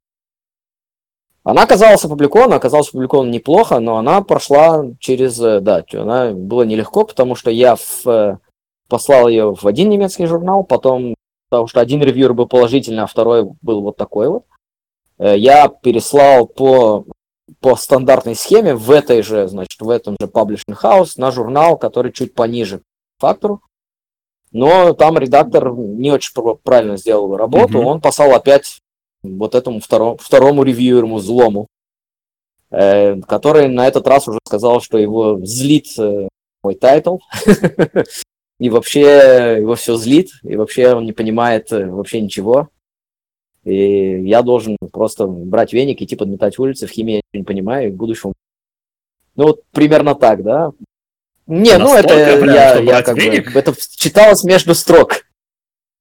она 1.44 1.64
оказалась 1.64 2.06
опубликована, 2.06 2.58
оказалась 2.58 2.90
опубликована 2.90 3.30
неплохо, 3.30 3.80
но 3.80 3.98
она 3.98 4.22
прошла 4.22 4.86
через, 5.00 5.40
э, 5.40 5.60
да, 5.60 5.84
она 5.94 6.32
было 6.32 6.64
нелегко, 6.64 7.04
потому 7.04 7.36
что 7.36 7.50
я 7.50 7.76
в, 7.76 8.06
э, 8.06 8.38
послал 8.88 9.28
ее 9.28 9.56
в 9.56 9.66
один 9.66 9.90
немецкий 9.90 10.28
журнал, 10.28 10.64
потом, 10.64 11.16
потому 11.50 11.68
что 11.68 11.80
один 11.80 12.02
ревьюер 12.04 12.34
был 12.34 12.48
положительный, 12.48 13.04
а 13.04 13.08
второй 13.08 13.50
был 13.62 13.82
вот 13.82 13.98
такой 13.98 14.30
вот. 14.30 14.44
Э, 15.18 15.36
я 15.36 15.68
переслал 15.68 16.46
по, 16.46 17.06
по 17.60 17.76
стандартной 17.76 18.36
схеме 18.36 18.76
в 18.76 18.92
этой 18.92 19.24
же, 19.24 19.48
значит, 19.48 19.82
в 19.82 19.90
этом 19.90 20.18
же 20.22 20.28
Publishing 20.28 20.80
House 20.80 21.14
на 21.18 21.32
журнал, 21.32 21.76
который 21.76 22.12
чуть 22.12 22.36
пониже 22.36 22.82
фактору. 23.18 23.62
Но 24.52 24.94
там 24.94 25.18
редактор 25.18 25.74
не 25.74 26.12
очень 26.12 26.34
правильно 26.64 26.98
сделал 26.98 27.36
работу, 27.38 27.80
mm-hmm. 27.80 27.86
он 27.86 28.02
послал 28.02 28.34
опять 28.34 28.82
вот 29.24 29.56
этому 29.56 29.80
второму, 29.80 30.18
второму 30.18 30.64
ревьюеру 30.64 31.20
злому, 31.20 31.68
э, 32.70 33.20
который 33.22 33.70
на 33.70 33.88
этот 33.88 34.08
раз 34.08 34.28
уже 34.28 34.40
сказал, 34.46 34.82
что 34.82 34.98
его 34.98 35.40
злит 35.46 35.88
э, 35.98 36.28
мой 36.64 36.76
title, 36.76 37.20
и 38.60 38.70
вообще 38.70 39.58
его 39.60 39.76
все 39.76 39.96
злит, 39.96 40.32
и 40.44 40.56
вообще 40.56 40.96
он 40.96 41.06
не 41.06 41.14
понимает 41.14 41.72
э, 41.72 41.86
вообще 41.86 42.22
ничего. 42.22 42.70
И 43.64 44.24
я 44.24 44.42
должен 44.42 44.76
просто 44.92 45.28
брать 45.28 45.72
веник 45.72 46.02
и 46.02 46.06
идти 46.06 46.16
подметать 46.16 46.58
улицы, 46.58 46.88
в 46.88 46.92
химии 46.92 47.22
я 47.32 47.40
не 47.40 47.46
понимаю, 47.46 47.88
и 47.88 47.92
в 47.92 47.96
будущем... 47.96 48.34
Ну 49.36 49.46
вот 49.46 49.62
примерно 49.72 50.16
так, 50.16 50.44
да? 50.44 50.72
Не, 51.52 51.78
ну 51.78 51.96
это 51.96 52.14
я, 52.14 52.78
я 52.80 53.02
как 53.02 53.16
бы, 53.16 53.24
это 53.24 53.74
читалось 53.98 54.44
между 54.44 54.74
строк, 54.74 55.26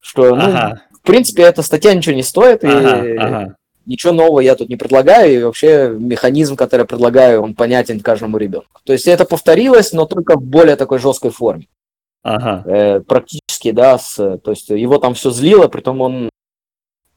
что, 0.01 0.35
ну, 0.35 0.43
ага 0.43 0.83
в 1.03 1.07
принципе, 1.07 1.43
эта 1.43 1.63
статья 1.63 1.95
ничего 1.95 2.15
не 2.15 2.23
стоит, 2.23 2.63
ага, 2.63 3.07
и 3.07 3.17
ага. 3.17 3.57
ничего 3.87 4.13
нового 4.13 4.41
я 4.41 4.55
тут 4.55 4.69
не 4.69 4.77
предлагаю, 4.77 5.33
и 5.33 5.43
вообще 5.43 5.89
механизм, 5.99 6.57
который 6.57 6.83
я 6.83 6.87
предлагаю, 6.87 7.43
он 7.43 7.55
понятен 7.55 8.01
каждому 8.01 8.37
ребенку. 8.37 8.81
То 8.85 8.93
есть 8.93 9.09
это 9.09 9.25
повторилось, 9.25 9.93
но 9.93 10.05
только 10.05 10.37
в 10.37 10.43
более 10.43 10.77
такой 10.77 10.99
жесткой 10.99 11.31
форме. 11.31 11.69
Ага. 12.23 12.63
Э, 12.71 13.01
практически, 13.01 13.71
да, 13.71 13.99
с, 13.99 14.15
то 14.17 14.51
есть 14.51 14.69
его 14.69 14.99
там 14.99 15.15
все 15.15 15.31
злило, 15.31 15.69
притом 15.69 16.03
он 16.03 16.29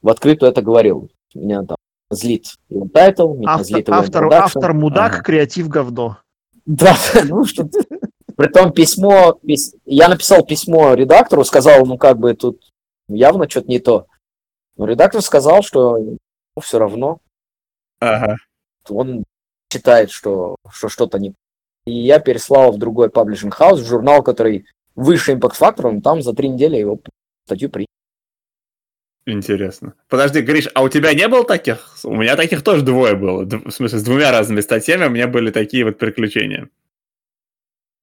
в 0.00 0.08
открытую 0.08 0.50
это 0.50 0.62
говорил. 0.62 1.10
Меня 1.34 1.62
там 1.62 1.76
злит 2.10 2.54
его 2.70 2.88
title, 2.88 3.34
меня 3.34 3.50
автор, 3.50 3.66
злит 3.66 3.88
его 3.88 3.98
автор, 3.98 4.32
автор 4.32 4.72
мудак, 4.72 5.14
ага. 5.14 5.22
креатив 5.22 5.68
говно. 5.68 6.18
Да, 6.64 6.96
ну 7.24 7.44
что 7.44 7.68
Притом 8.36 8.72
письмо, 8.72 9.38
пис... 9.46 9.74
я 9.84 10.08
написал 10.08 10.44
письмо 10.44 10.94
редактору, 10.94 11.44
сказал, 11.44 11.86
ну 11.86 11.98
как 11.98 12.18
бы 12.18 12.34
тут 12.34 12.72
явно 13.08 13.48
что-то 13.48 13.68
не 13.68 13.78
то. 13.78 14.06
Но 14.76 14.86
редактор 14.86 15.22
сказал, 15.22 15.62
что 15.62 15.98
ну, 15.98 16.18
все 16.60 16.78
равно. 16.78 17.20
Ага. 18.00 18.36
Он 18.88 19.24
считает, 19.72 20.10
что, 20.10 20.56
что 20.70 20.88
что-то 20.88 21.18
не... 21.18 21.34
И 21.86 21.92
я 21.92 22.18
переслал 22.18 22.72
в 22.72 22.78
другой 22.78 23.10
паблишинг 23.10 23.54
хаус, 23.54 23.80
в 23.80 23.86
журнал, 23.86 24.22
который 24.22 24.66
выше 24.94 25.32
импакт 25.32 25.56
фактором, 25.56 26.00
там 26.00 26.22
за 26.22 26.32
три 26.32 26.48
недели 26.48 26.76
его 26.76 27.00
статью 27.46 27.70
приняли. 27.70 27.88
Интересно. 29.26 29.94
Подожди, 30.08 30.40
Гриш, 30.42 30.68
а 30.74 30.82
у 30.82 30.88
тебя 30.88 31.14
не 31.14 31.28
было 31.28 31.44
таких? 31.44 31.96
У 32.04 32.14
меня 32.14 32.36
таких 32.36 32.62
тоже 32.62 32.82
двое 32.82 33.14
было. 33.14 33.44
В 33.44 33.70
смысле, 33.70 33.98
с 33.98 34.02
двумя 34.02 34.30
разными 34.30 34.60
статьями 34.60 35.06
у 35.06 35.10
меня 35.10 35.28
были 35.28 35.50
такие 35.50 35.84
вот 35.84 35.98
приключения. 35.98 36.68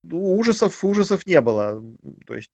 Ну, 0.03 0.37
ужасов, 0.37 0.83
ужасов 0.83 1.25
не 1.25 1.41
было. 1.41 1.83
То 2.25 2.35
есть 2.35 2.51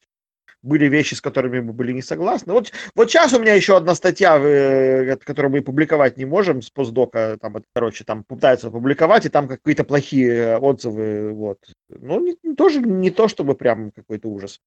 были 0.61 0.85
вещи, 0.85 1.13
с 1.13 1.21
которыми 1.21 1.59
мы 1.59 1.73
были 1.73 1.91
не 1.91 2.01
согласны. 2.01 2.53
Вот, 2.53 2.71
вот 2.95 3.09
сейчас 3.09 3.33
у 3.33 3.39
меня 3.39 3.53
еще 3.53 3.77
одна 3.77 3.95
статья, 3.95 4.37
э, 4.37 5.15
которую 5.17 5.51
мы 5.51 5.61
публиковать 5.61 6.17
не 6.17 6.25
можем 6.25 6.61
с 6.61 6.69
постдока, 6.69 7.37
там, 7.41 7.55
короче, 7.73 8.03
там 8.03 8.23
пытаются 8.23 8.69
публиковать, 8.69 9.25
и 9.25 9.29
там 9.29 9.47
какие-то 9.47 9.83
плохие 9.83 10.57
отзывы, 10.57 11.31
вот. 11.33 11.59
Ну, 11.89 12.19
не, 12.19 12.55
тоже 12.55 12.79
не 12.79 13.11
то, 13.11 13.27
чтобы 13.27 13.55
прям 13.55 13.91
какой-то 13.91 14.27
ужас. 14.29 14.59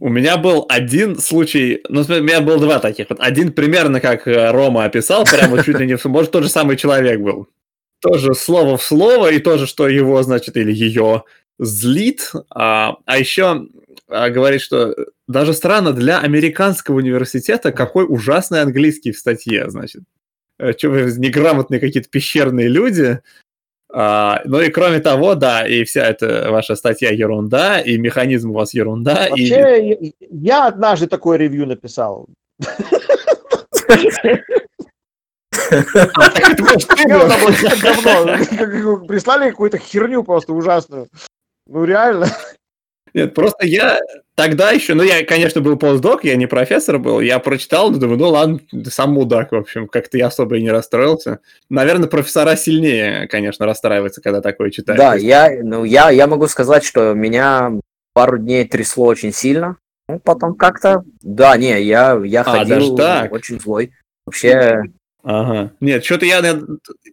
У 0.00 0.10
меня 0.10 0.36
был 0.36 0.66
один 0.68 1.16
случай, 1.18 1.82
ну, 1.88 2.02
у 2.02 2.22
меня 2.22 2.40
было 2.40 2.58
два 2.58 2.78
таких. 2.78 3.08
Вот 3.08 3.18
один 3.20 3.52
примерно, 3.52 4.00
как 4.00 4.28
э, 4.28 4.50
Рома 4.50 4.84
описал, 4.84 5.24
прямо 5.24 5.62
чуть 5.64 5.78
ли 5.78 5.86
не, 5.86 5.96
может, 6.08 6.30
тот 6.30 6.42
же 6.42 6.48
самый 6.48 6.76
человек 6.76 7.20
был. 7.20 7.48
Тоже 8.00 8.34
слово 8.34 8.76
в 8.76 8.82
слово, 8.82 9.32
и 9.32 9.40
тоже, 9.40 9.66
что 9.66 9.88
его, 9.88 10.22
значит, 10.22 10.56
или 10.56 10.72
ее 10.72 11.24
злит. 11.58 12.32
А, 12.50 12.96
а 13.04 13.18
еще 13.18 13.66
а, 14.08 14.30
говорит, 14.30 14.60
что 14.60 14.94
даже 15.26 15.52
странно 15.52 15.92
для 15.92 16.18
американского 16.20 16.96
университета, 16.96 17.72
какой 17.72 18.06
ужасный 18.08 18.62
английский 18.62 19.12
в 19.12 19.18
статье, 19.18 19.70
значит. 19.70 20.02
Э, 20.58 20.72
Что 20.76 20.90
вы 20.90 21.12
неграмотные 21.16 21.80
какие-то 21.80 22.08
пещерные 22.08 22.68
люди. 22.68 23.20
А, 23.90 24.42
ну 24.44 24.60
и 24.60 24.70
кроме 24.70 25.00
того, 25.00 25.34
да, 25.34 25.66
и 25.66 25.84
вся 25.84 26.06
эта 26.06 26.50
ваша 26.50 26.76
статья 26.76 27.10
ерунда, 27.10 27.80
и 27.80 27.96
механизм 27.96 28.50
у 28.50 28.54
вас 28.54 28.74
ерунда. 28.74 29.28
Вообще, 29.30 29.94
и... 29.94 30.14
я 30.30 30.66
однажды 30.66 31.06
такое 31.06 31.38
ревью 31.38 31.66
написал. 31.66 32.28
Прислали 39.06 39.50
какую-то 39.50 39.78
херню 39.78 40.22
просто 40.22 40.52
ужасную. 40.52 41.08
Ну 41.68 41.84
реально. 41.84 42.26
Нет, 43.14 43.34
просто 43.34 43.66
я 43.66 44.00
тогда 44.34 44.70
еще, 44.70 44.94
ну, 44.94 45.02
я, 45.02 45.24
конечно, 45.24 45.60
был 45.60 45.76
постдок, 45.76 46.24
я 46.24 46.36
не 46.36 46.46
профессор 46.46 46.98
был, 46.98 47.20
я 47.20 47.38
прочитал, 47.38 47.90
думаю, 47.90 48.18
ну, 48.18 48.28
ладно, 48.28 48.60
сам 48.90 49.12
мудак, 49.12 49.52
в 49.52 49.56
общем, 49.56 49.88
как-то 49.88 50.18
я 50.18 50.26
особо 50.26 50.58
и 50.58 50.62
не 50.62 50.70
расстроился. 50.70 51.40
Наверное, 51.70 52.08
профессора 52.08 52.54
сильнее, 52.56 53.26
конечно, 53.28 53.66
расстраиваются, 53.66 54.20
когда 54.20 54.40
такое 54.40 54.70
читают. 54.70 54.98
Да, 54.98 55.14
я, 55.14 55.50
ну, 55.62 55.84
я, 55.84 56.10
я 56.10 56.26
могу 56.26 56.46
сказать, 56.48 56.84
что 56.84 57.14
меня 57.14 57.72
пару 58.12 58.38
дней 58.38 58.66
трясло 58.66 59.06
очень 59.06 59.32
сильно, 59.32 59.76
ну, 60.08 60.20
потом 60.20 60.54
как-то, 60.54 61.02
да, 61.22 61.56
не, 61.56 61.82
я, 61.82 62.20
я 62.24 62.42
а, 62.42 62.44
ходил 62.44 62.96
так? 62.96 63.32
очень 63.32 63.60
злой. 63.60 63.92
Вообще, 64.26 64.82
Ага. 65.30 65.72
Нет, 65.80 66.06
что-то 66.06 66.24
я 66.24 66.40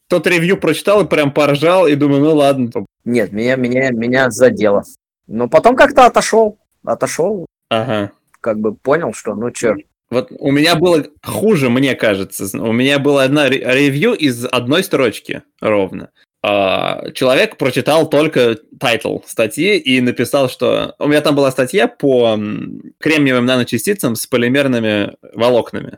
тот 0.07 0.25
ревью 0.25 0.57
прочитал 0.57 1.03
и 1.03 1.07
прям 1.07 1.33
поржал, 1.33 1.85
и 1.85 1.95
думаю, 1.95 2.23
ну 2.23 2.35
ладно. 2.35 2.71
Нет, 3.03 3.33
меня, 3.33 3.57
меня, 3.57 3.91
меня 3.91 4.29
задело. 4.29 4.85
Но 5.27 5.49
потом 5.49 5.75
как-то 5.75 6.05
отошел, 6.05 6.57
отошел. 6.85 7.45
Ага. 7.69 8.11
Как 8.39 8.57
бы 8.57 8.73
понял, 8.73 9.11
что 9.13 9.35
ну 9.35 9.51
чё. 9.51 9.75
Вот 10.09 10.29
у 10.31 10.51
меня 10.51 10.75
было 10.75 11.03
хуже, 11.25 11.69
мне 11.69 11.93
кажется. 11.95 12.45
У 12.57 12.71
меня 12.71 12.99
была 12.99 13.23
одна 13.23 13.49
ревью 13.49 14.13
из 14.13 14.45
одной 14.45 14.85
строчки 14.85 15.41
ровно. 15.59 16.09
А, 16.41 17.09
человек 17.11 17.57
прочитал 17.57 18.07
только 18.07 18.55
title 18.79 19.17
статьи 19.25 19.77
и 19.77 19.99
написал, 19.99 20.47
что... 20.47 20.95
У 20.99 21.07
меня 21.09 21.19
там 21.19 21.35
была 21.35 21.51
статья 21.51 21.89
по 21.89 22.39
кремниевым 22.99 23.45
наночастицам 23.45 24.15
с 24.15 24.25
полимерными 24.25 25.15
волокнами, 25.33 25.97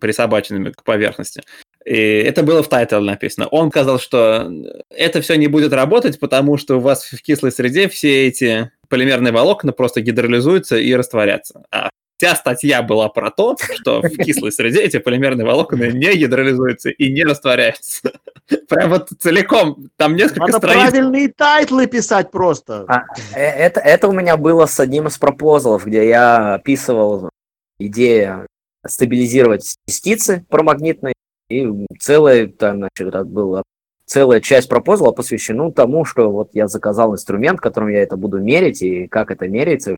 присобаченными 0.00 0.70
к 0.70 0.82
поверхности. 0.82 1.42
И 1.84 1.96
это 1.96 2.42
было 2.42 2.62
в 2.62 2.68
title 2.68 2.95
е 2.95 3.00
написано. 3.00 3.46
Он 3.48 3.70
сказал, 3.70 3.98
что 3.98 4.52
это 4.90 5.20
все 5.22 5.36
не 5.36 5.46
будет 5.46 5.72
работать, 5.72 6.20
потому 6.20 6.56
что 6.58 6.76
у 6.76 6.80
вас 6.80 7.04
в 7.04 7.22
кислой 7.22 7.52
среде 7.52 7.88
все 7.88 8.26
эти 8.26 8.70
полимерные 8.88 9.32
волокна 9.32 9.72
просто 9.72 10.00
гидролизуются 10.00 10.76
и 10.76 10.94
растворятся. 10.94 11.62
А 11.70 11.90
вся 12.18 12.34
статья 12.34 12.82
была 12.82 13.08
про 13.08 13.30
то, 13.30 13.56
что 13.74 14.02
в 14.02 14.08
кислой 14.08 14.52
среде 14.52 14.82
эти 14.82 14.98
полимерные 14.98 15.46
волокна 15.46 15.90
не 15.90 16.14
гидролизуются 16.14 16.90
и 16.90 17.12
не 17.12 17.24
растворяются. 17.24 18.12
Прям 18.68 18.90
вот 18.90 19.08
целиком, 19.18 19.88
там 19.96 20.16
несколько 20.16 20.40
Надо 20.40 20.58
страниц. 20.58 20.90
правильные 20.90 21.28
title 21.28 21.76
ы 21.76 21.86
писать 21.86 22.30
просто. 22.30 22.84
А, 22.88 23.04
э, 23.34 23.40
это, 23.40 23.80
это 23.80 24.08
у 24.08 24.12
меня 24.12 24.36
было 24.36 24.66
с 24.66 24.78
одним 24.80 25.06
из 25.06 25.16
proposal 25.16 25.67
ов, 25.67 25.86
где 25.86 26.08
я 26.08 26.54
описывал 26.54 27.30
идею 27.78 28.46
стабилизировать 28.88 29.76
частицы 29.86 30.44
парамагнитные, 30.48 31.14
и 31.48 31.66
целая, 31.98 32.46
там, 32.48 32.78
значит, 32.78 33.26
была 33.28 33.62
целая 34.08 34.40
часть 34.40 34.68
proposal 34.68 35.07
а 35.07 35.12
посвящена 35.12 35.70
тому, 35.70 36.04
что 36.04 36.30
вот 36.30 36.50
я 36.54 36.66
заказал 36.66 37.14
инструмент, 37.14 37.60
которым 37.60 37.90
я 37.90 38.02
это 38.02 38.16
буду 38.16 38.38
мерить, 38.38 38.82
и 38.82 39.06
как 39.06 39.30
это 39.30 39.46
меряется, 39.48 39.96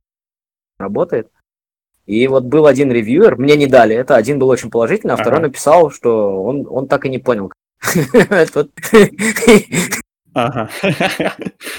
работает. 0.79 1.31
И 2.07 2.27
вот 2.27 2.45
был 2.45 2.67
один 2.67 2.91
ревьюер, 2.91 3.37
мне 3.37 3.57
не 3.57 3.67
дали 3.67 3.95
это, 3.95 4.17
один 4.17 4.39
был 4.39 4.49
очень 4.49 4.71
положительный, 4.71 5.15
а 5.15 5.17
второй 5.17 5.39
Ага. 5.39 5.47
написал, 5.49 5.91
что 5.91 6.43
он, 6.43 6.67
он 6.69 6.89
так 6.89 7.07
и 7.07 7.09
не 7.09 7.19
понял. 7.19 7.53
Ага. 10.33 10.71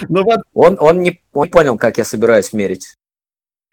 Ну 0.10 0.26
Он, 0.54 0.78
он 0.80 1.02
не 1.02 1.22
он 1.34 1.46
не 1.46 1.52
понял, 1.52 1.78
как 1.78 1.98
я 1.98 2.04
собираюсь 2.04 2.54
мерить. 2.54 2.96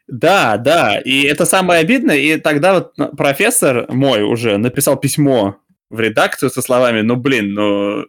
Да, 0.09 0.57
да, 0.57 0.99
и 0.99 1.23
это 1.23 1.45
самое 1.45 1.81
обидное, 1.81 2.17
и 2.17 2.39
тогда 2.39 2.75
вот 2.75 2.95
профессор 3.17 3.87
мой 3.93 4.23
уже 4.23 4.57
написал 4.57 4.97
письмо 4.97 5.57
в 5.91 6.01
редакцию 6.01 6.51
со 6.51 6.63
словами, 6.63 7.03
ну, 7.03 7.17
блин, 7.17 7.53
ну, 7.53 8.07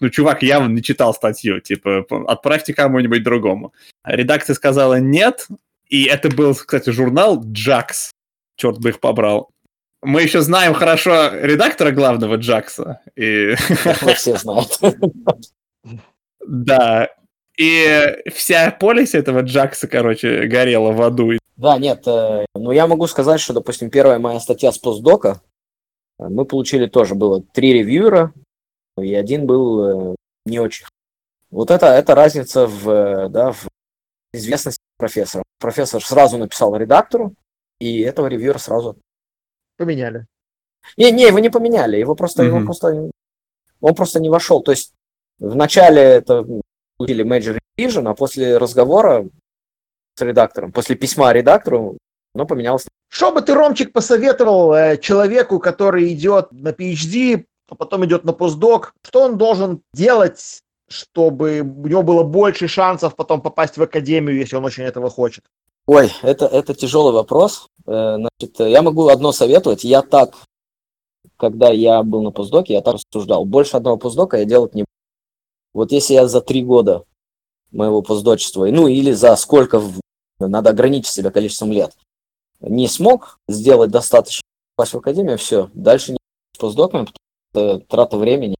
ну, 0.00 0.10
чувак 0.10 0.42
явно 0.42 0.68
не 0.68 0.82
читал 0.82 1.14
статью, 1.14 1.60
типа, 1.60 2.04
отправьте 2.26 2.74
кому-нибудь 2.74 3.22
другому. 3.22 3.72
А 4.02 4.14
Редакция 4.14 4.54
сказала 4.54 5.00
нет, 5.00 5.48
и 5.88 6.04
это 6.04 6.28
был, 6.28 6.54
кстати, 6.54 6.90
журнал 6.90 7.42
Джакс, 7.44 8.10
черт 8.56 8.78
бы 8.80 8.90
их 8.90 9.00
побрал. 9.00 9.50
Мы 10.02 10.22
еще 10.22 10.42
знаем 10.42 10.74
хорошо 10.74 11.30
редактора 11.34 11.90
главного 11.90 12.36
Джакса, 12.36 13.00
и 13.16 13.54
все 14.14 14.36
знают. 14.36 14.78
да, 16.46 17.08
и 17.58 18.16
вся 18.30 18.70
полис 18.70 19.14
этого 19.14 19.40
Джакса, 19.40 19.88
короче, 19.88 20.46
горела 20.46 20.92
в 20.92 21.02
аду. 21.02 21.32
Да, 21.56 21.76
нет, 21.76 22.06
э, 22.06 22.46
ну 22.54 22.70
я 22.70 22.86
могу 22.86 23.08
сказать, 23.08 23.40
что, 23.40 23.52
допустим, 23.52 23.90
первая 23.90 24.20
моя 24.20 24.38
статья 24.38 24.70
с 24.70 24.78
постдока, 24.78 25.42
э, 26.20 26.28
мы 26.28 26.44
получили 26.44 26.86
тоже, 26.86 27.16
было 27.16 27.42
три 27.42 27.72
ревьюера, 27.72 28.32
и 28.96 29.12
один 29.12 29.46
был 29.46 30.12
э, 30.12 30.16
не 30.46 30.60
очень. 30.60 30.86
Вот 31.50 31.72
это, 31.72 31.86
это 31.86 32.14
разница 32.14 32.68
в, 32.68 32.88
э, 32.88 33.28
да, 33.28 33.52
в 33.52 33.66
известности 34.32 34.80
профессора. 34.96 35.42
Профессор 35.58 36.04
сразу 36.04 36.38
написал 36.38 36.76
редактору, 36.76 37.34
и 37.80 38.00
этого 38.02 38.28
ревьюера 38.28 38.58
сразу... 38.58 38.96
Поменяли. 39.76 40.26
Не, 40.96 41.10
не, 41.10 41.24
его 41.24 41.40
не 41.40 41.50
поменяли, 41.50 41.96
его 41.96 42.14
просто, 42.14 42.44
его 42.44 42.58
Мгм. 42.58 42.66
просто, 42.66 43.10
он 43.80 43.94
просто 43.96 44.20
не 44.20 44.28
вошел. 44.28 44.62
То 44.62 44.70
есть 44.70 44.92
в 45.38 45.56
начале 45.56 46.00
это 46.00 46.46
получили 46.98 47.24
major 47.24 47.58
revision, 47.78 48.08
а 48.08 48.14
после 48.14 48.58
разговора 48.58 49.26
с 50.16 50.20
редактором, 50.20 50.72
после 50.72 50.96
письма 50.96 51.32
редактору, 51.32 51.96
оно 52.34 52.44
поменялось 52.44 52.86
Что 53.08 53.32
бы 53.32 53.40
ты, 53.40 53.54
Ромчик, 53.54 53.92
посоветовал 53.92 54.74
э, 54.74 54.98
человеку, 54.98 55.58
который 55.60 56.12
идет 56.12 56.52
на 56.52 56.70
PhD, 56.70 57.44
а 57.70 57.74
потом 57.74 58.04
идет 58.04 58.24
на 58.24 58.32
постдок? 58.32 58.92
Что 59.06 59.22
он 59.22 59.38
должен 59.38 59.80
делать, 59.94 60.60
чтобы 60.88 61.60
у 61.60 61.86
него 61.86 62.02
было 62.02 62.22
больше 62.24 62.68
шансов 62.68 63.14
потом 63.16 63.40
попасть 63.40 63.76
в 63.76 63.82
академию, 63.82 64.36
если 64.36 64.56
он 64.56 64.64
очень 64.64 64.84
этого 64.84 65.08
хочет? 65.08 65.44
Ой, 65.86 66.12
это, 66.22 66.46
это 66.46 66.74
тяжелый 66.74 67.14
вопрос. 67.14 67.68
Э, 67.86 68.16
Значит, 68.16 68.60
э, 68.60 68.70
я 68.70 68.82
могу 68.82 69.08
одно 69.08 69.32
советовать. 69.32 69.84
Я 69.84 70.02
так, 70.02 70.34
когда 71.36 71.70
я 71.70 72.02
был 72.02 72.22
на 72.22 72.30
постдоке, 72.30 72.74
я 72.74 72.82
так 72.82 72.96
рассуждал. 72.96 73.44
Больше 73.44 73.76
одного 73.76 73.96
постдока 73.96 74.36
я 74.36 74.44
делать 74.44 74.74
не 74.74 74.82
буду. 74.82 74.87
Вот 75.72 75.92
если 75.92 76.14
я 76.14 76.26
за 76.26 76.40
три 76.40 76.62
года 76.62 77.04
моего 77.70 78.02
постдочества, 78.02 78.66
ну 78.66 78.88
или 78.88 79.12
за 79.12 79.36
сколько, 79.36 79.82
надо 80.38 80.70
ограничить 80.70 81.12
себя 81.12 81.30
количеством 81.30 81.72
лет, 81.72 81.92
не 82.60 82.88
смог 82.88 83.38
сделать 83.48 83.90
достаточно 83.90 84.42
попасть 84.74 84.94
в 84.94 84.98
академию, 84.98 85.38
все, 85.38 85.70
дальше 85.74 86.12
не 86.12 86.18
с 86.54 86.58
постдоками, 86.58 87.06
потому 87.06 87.16
что 87.50 87.76
это 87.76 87.86
трата 87.86 88.16
времени. 88.16 88.56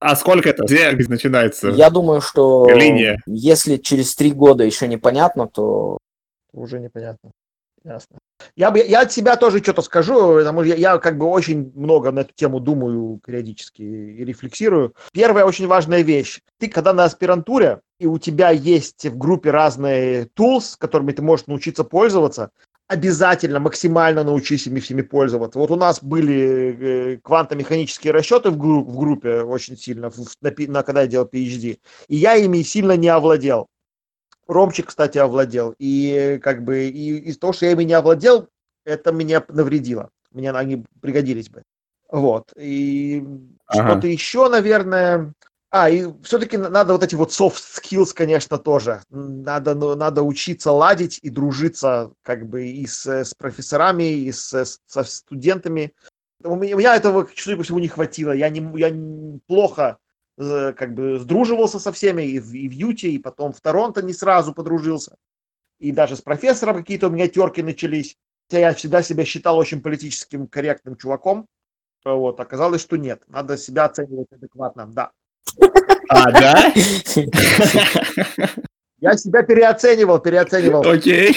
А 0.00 0.14
сколько 0.14 0.48
это? 0.48 0.64
Где 0.64 0.92
начинается? 0.92 1.70
Я 1.70 1.90
думаю, 1.90 2.20
что 2.20 2.68
Линия. 2.68 3.20
если 3.26 3.76
через 3.76 4.14
три 4.14 4.30
года 4.30 4.64
еще 4.64 4.86
непонятно, 4.86 5.48
то 5.48 5.98
Уже 6.52 6.78
непонятно. 6.78 7.32
Ясно. 7.88 8.18
Я, 8.54 8.70
бы, 8.70 8.78
я 8.80 9.00
от 9.00 9.12
себя 9.12 9.36
тоже 9.36 9.58
что-то 9.60 9.82
скажу, 9.82 10.34
потому 10.34 10.60
что 10.60 10.68
я, 10.68 10.74
я 10.74 10.98
как 10.98 11.16
бы 11.16 11.26
очень 11.26 11.72
много 11.74 12.12
на 12.12 12.20
эту 12.20 12.34
тему 12.34 12.60
думаю 12.60 13.18
периодически 13.24 13.82
и 13.82 14.24
рефлексирую. 14.24 14.94
Первая 15.12 15.44
очень 15.44 15.66
важная 15.66 16.02
вещь. 16.02 16.40
Ты 16.58 16.68
когда 16.68 16.92
на 16.92 17.04
аспирантуре, 17.04 17.80
и 17.98 18.06
у 18.06 18.18
тебя 18.18 18.50
есть 18.50 19.06
в 19.06 19.16
группе 19.16 19.50
разные 19.50 20.28
tools, 20.38 20.76
которыми 20.78 21.12
ты 21.12 21.22
можешь 21.22 21.46
научиться 21.46 21.82
пользоваться, 21.82 22.50
обязательно 22.88 23.58
максимально 23.58 24.22
научись 24.22 24.66
ими 24.66 24.80
всеми 24.80 25.02
пользоваться. 25.02 25.58
Вот 25.58 25.70
у 25.70 25.76
нас 25.76 26.02
были 26.02 27.14
э, 27.14 27.16
квантомеханические 27.22 28.12
расчеты 28.12 28.50
в, 28.50 28.56
гру- 28.56 28.84
в 28.84 28.98
группе 28.98 29.42
очень 29.42 29.76
сильно, 29.76 30.10
в- 30.10 30.18
на, 30.42 30.52
на- 30.68 30.82
когда 30.82 31.02
я 31.02 31.06
делал 31.06 31.26
PhD, 31.26 31.78
и 32.08 32.16
я 32.16 32.34
ими 32.36 32.62
сильно 32.62 32.96
не 32.96 33.08
овладел. 33.08 33.66
Ромчик, 34.48 34.86
кстати, 34.86 35.18
овладел. 35.18 35.74
И 35.78 36.40
как 36.42 36.64
бы 36.64 36.86
и 36.86 37.18
из 37.18 37.38
того, 37.38 37.52
что 37.52 37.66
я 37.66 37.72
ими 37.72 37.84
не 37.84 37.92
овладел, 37.92 38.48
это 38.84 39.12
меня 39.12 39.44
навредило. 39.48 40.08
Мне 40.32 40.50
они 40.50 40.84
пригодились 41.00 41.50
бы. 41.50 41.62
Вот. 42.10 42.52
И 42.56 43.22
Ага. 43.66 43.90
что-то 43.92 44.06
еще, 44.08 44.48
наверное. 44.48 45.34
А, 45.70 45.90
и 45.90 46.06
все-таки 46.22 46.56
надо 46.56 46.94
вот 46.94 47.02
эти 47.02 47.14
вот 47.14 47.30
soft 47.30 47.58
skills, 47.58 48.14
конечно, 48.14 48.56
тоже. 48.56 49.02
Надо, 49.10 49.74
ну, 49.74 49.94
надо 49.94 50.22
учиться 50.22 50.72
ладить 50.72 51.18
и 51.20 51.28
дружиться 51.28 52.10
как 52.22 52.46
бы 52.46 52.66
и 52.66 52.86
с, 52.86 53.04
с 53.06 53.34
профессорами, 53.34 54.10
и 54.14 54.32
с, 54.32 54.78
со 54.86 55.04
студентами. 55.04 55.92
У 56.42 56.56
меня, 56.56 56.74
у 56.74 56.78
меня 56.78 56.96
этого, 56.96 57.28
что 57.34 57.62
всего, 57.62 57.80
не 57.80 57.88
хватило. 57.88 58.32
Я, 58.32 58.48
не, 58.48 58.60
я 58.80 58.94
плохо 59.46 59.98
как 60.38 60.94
бы 60.94 61.18
сдруживался 61.18 61.80
со 61.80 61.92
всеми 61.92 62.22
и 62.22 62.38
в, 62.38 62.54
и 62.54 62.68
в 62.68 62.72
Юте, 62.72 63.10
и 63.10 63.18
потом 63.18 63.52
в 63.52 63.60
Торонто 63.60 64.02
не 64.02 64.12
сразу 64.12 64.54
подружился. 64.54 65.16
И 65.80 65.90
даже 65.92 66.16
с 66.16 66.20
профессором 66.20 66.76
какие-то 66.76 67.08
у 67.08 67.10
меня 67.10 67.28
терки 67.28 67.62
начались. 67.62 68.16
Хотя 68.48 68.60
я 68.60 68.74
всегда 68.74 69.02
себя 69.02 69.24
считал 69.24 69.58
очень 69.58 69.82
политическим 69.82 70.46
корректным 70.46 70.96
чуваком. 70.96 71.46
Вот, 72.04 72.40
оказалось, 72.40 72.80
что 72.80 72.96
нет. 72.96 73.22
Надо 73.26 73.58
себя 73.58 73.84
оценивать 73.84 74.28
адекватно, 74.32 74.86
да. 74.86 75.10
А, 76.08 76.30
да? 76.30 76.72
Я 79.00 79.16
себя 79.16 79.42
переоценивал, 79.42 80.18
переоценивал. 80.18 80.88
Окей. 80.88 81.36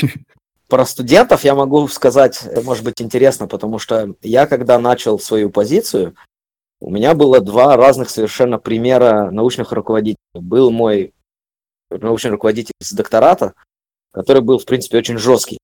Про 0.68 0.86
студентов 0.86 1.44
я 1.44 1.54
могу 1.54 1.88
сказать, 1.90 2.44
это 2.44 2.62
может 2.62 2.84
быть 2.84 3.02
интересно, 3.02 3.46
потому 3.46 3.78
что 3.78 4.16
я, 4.22 4.48
когда 4.48 4.80
начал 4.80 5.20
свою 5.20 5.50
позицию, 5.50 6.16
у 6.82 6.90
меня 6.90 7.14
было 7.14 7.40
два 7.40 7.78
разных 7.78 8.10
совершенно 8.10 8.58
примера 8.58 9.30
научных 9.30 9.72
руководителей. 9.72 10.18
Был 10.34 10.72
мой 10.72 11.14
научный 11.92 12.32
руководитель 12.32 12.74
с 12.82 12.92
доктората, 12.92 13.54
который 14.12 14.42
был, 14.42 14.58
в 14.58 14.66
принципе, 14.66 14.98
очень 14.98 15.18
жесткий. 15.18 15.60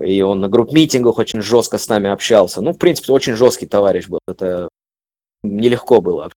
И 0.00 0.22
он 0.22 0.40
на 0.40 0.48
групп-митингах 0.48 1.18
очень 1.18 1.42
жестко 1.42 1.76
с 1.76 1.88
нами 1.88 2.08
общался. 2.08 2.62
Ну, 2.62 2.72
в 2.72 2.78
принципе, 2.78 3.12
очень 3.12 3.34
жесткий 3.34 3.66
товарищ 3.66 4.08
был. 4.08 4.20
Это 4.26 4.70
нелегко 5.42 6.00
было. 6.00 6.30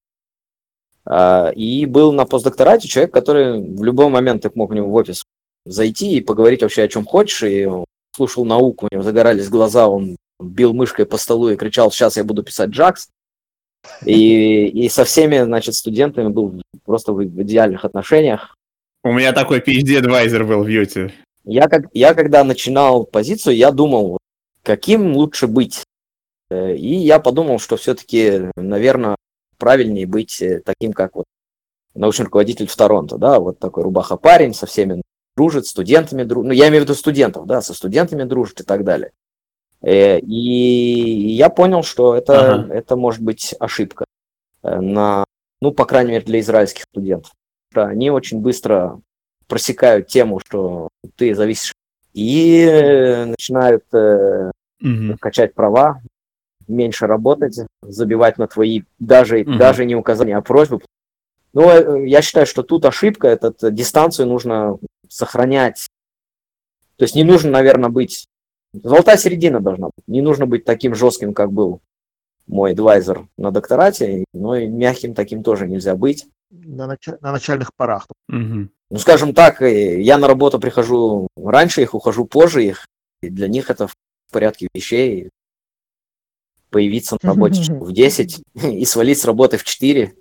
А, 1.06 1.50
И 1.54 1.86
был 1.86 2.12
на 2.12 2.26
постдокторате 2.26 2.88
человек, 2.88 3.12
который 3.12 3.58
в 3.58 3.82
любой 3.82 4.08
момент 4.10 4.42
ты 4.42 4.50
мог 4.54 4.70
к 4.70 4.74
нему 4.74 4.90
в 4.90 4.94
офис 4.94 5.24
зайти 5.64 6.16
и 6.16 6.20
поговорить 6.20 6.60
вообще 6.60 6.82
о 6.82 6.88
чем 6.88 7.06
хочешь, 7.06 7.42
и 7.42 7.66
слушал 8.14 8.44
науку, 8.44 8.86
у 8.90 8.94
него 8.94 9.02
загорались 9.02 9.48
глаза, 9.48 9.88
он 9.88 10.16
бил 10.38 10.74
мышкой 10.74 11.06
по 11.06 11.16
столу 11.16 11.48
и 11.48 11.56
кричал, 11.56 11.90
сейчас 11.90 12.18
я 12.18 12.24
буду 12.24 12.42
писать 12.42 12.70
Джакс. 12.70 13.08
И, 14.04 14.66
и 14.66 14.88
со 14.88 15.04
всеми, 15.04 15.42
значит, 15.42 15.74
студентами 15.74 16.28
был 16.28 16.62
просто 16.84 17.12
в, 17.12 17.24
идеальных 17.24 17.84
отношениях. 17.84 18.56
У 19.02 19.12
меня 19.12 19.32
такой 19.32 19.60
PhD-адвайзер 19.60 20.44
был 20.44 20.64
в 20.64 20.68
Юте. 20.68 21.12
Я, 21.44 21.68
как, 21.68 21.86
я 21.92 22.14
когда 22.14 22.42
начинал 22.42 23.04
позицию, 23.04 23.56
я 23.56 23.70
думал, 23.70 24.18
каким 24.62 25.14
лучше 25.14 25.46
быть. 25.46 25.82
Э, 26.50 26.74
И 26.74 26.94
я 26.94 27.18
подумал, 27.18 27.58
что 27.58 27.76
все-таки, 27.76 28.50
наверное, 28.56 29.16
правильнее 29.58 30.06
быть 30.06 30.40
э, 30.40 30.62
таким, 30.64 30.92
как 30.92 31.14
вот 31.16 31.24
научный 31.94 32.24
руководитель 32.24 32.66
в 32.66 32.76
Торонто, 32.76 33.18
да, 33.18 33.38
вот 33.40 33.58
такой 33.58 33.84
рубаха 33.84 34.16
парень, 34.16 34.54
со 34.54 34.66
всеми 34.66 35.02
дружит, 35.36 35.66
студентами 35.66 36.22
дружит, 36.24 36.48
ну, 36.48 36.52
я 36.54 36.68
имею 36.68 36.82
в 36.82 36.84
виду 36.84 36.94
студентов, 36.94 37.46
да, 37.46 37.60
со 37.60 37.74
студентами 37.74 38.24
дружит 38.24 38.60
и 38.60 38.64
так 38.64 38.84
далее. 38.84 39.12
Э, 39.84 40.18
И 40.20 41.34
я 41.36 41.48
понял, 41.50 41.82
что 41.82 42.14
это, 42.14 42.54
Ага. 42.54 42.74
это 42.74 42.96
может 42.96 43.22
быть 43.22 43.54
ошибка. 43.60 44.04
э, 44.62 44.80
на, 44.80 45.24
ну, 45.60 45.72
по 45.72 45.84
крайней 45.84 46.12
мере, 46.12 46.24
для 46.24 46.40
израильских 46.40 46.84
студентов. 46.84 47.32
Они 47.74 48.10
очень 48.10 48.40
быстро 48.40 49.00
просекают 49.46 50.06
тему, 50.06 50.40
что 50.40 50.88
ты 51.16 51.34
зависишь, 51.34 51.74
и 52.14 53.24
начинают 53.26 53.84
Мгм. 54.80 55.18
качать 55.18 55.52
права, 55.52 56.00
меньше 56.66 57.06
работать, 57.06 57.60
забивать 57.82 58.38
на 58.38 58.46
твои 58.46 58.84
даже, 58.98 59.40
Мгм. 59.44 59.58
даже 59.58 59.84
не 59.84 59.96
указания, 59.96 60.38
а 60.38 60.40
просьбы. 60.40 60.80
Ну, 61.52 61.68
э, 61.68 62.08
я 62.08 62.22
считаю, 62.22 62.46
что 62.46 62.62
тут 62.62 62.86
ошибка, 62.86 63.28
этот, 63.28 63.58
дистанцию 63.74 64.28
нужно 64.28 64.78
сохранять. 65.10 65.88
То 66.96 67.04
есть 67.04 67.14
не 67.14 67.24
нужно, 67.24 67.50
наверное, 67.50 67.90
быть... 67.90 68.26
Золотая 68.82 69.16
середина 69.16 69.60
должна 69.60 69.86
быть. 69.86 70.06
Не 70.08 70.20
нужно 70.20 70.46
быть 70.46 70.64
таким 70.64 70.94
жестким, 70.94 71.32
как 71.32 71.52
был 71.52 71.80
мой 72.46 72.72
адвайзер 72.72 73.26
на 73.38 73.50
докторате, 73.50 74.24
но 74.34 74.56
и 74.56 74.66
мягким 74.66 75.14
таким 75.14 75.42
тоже 75.42 75.66
нельзя 75.66 75.94
быть. 75.96 76.26
На, 76.50 76.86
нача- 76.86 77.16
на 77.20 77.32
начальных 77.32 77.72
порах. 77.74 78.06
Мгм. 78.28 78.70
Ну, 78.90 78.98
скажем 78.98 79.32
так, 79.34 79.62
э, 79.62 80.00
я 80.02 80.18
на 80.18 80.28
работу 80.28 80.58
прихожу 80.60 81.28
раньше 81.36 81.82
их, 81.82 81.94
ухожу 81.94 82.26
позже 82.26 82.64
их, 82.64 82.86
и 83.22 83.28
для 83.30 83.48
них 83.48 83.70
это 83.70 83.86
в 83.88 83.94
порядке 84.30 84.68
вещей. 84.74 85.30
Появиться 86.70 87.16
на 87.22 87.28
работе 87.30 87.72
в 87.72 87.92
10 87.92 88.42
и 88.54 88.84
свалить 88.84 89.18
с 89.20 89.24
работы 89.24 89.56
в 89.56 89.64
4 89.64 90.14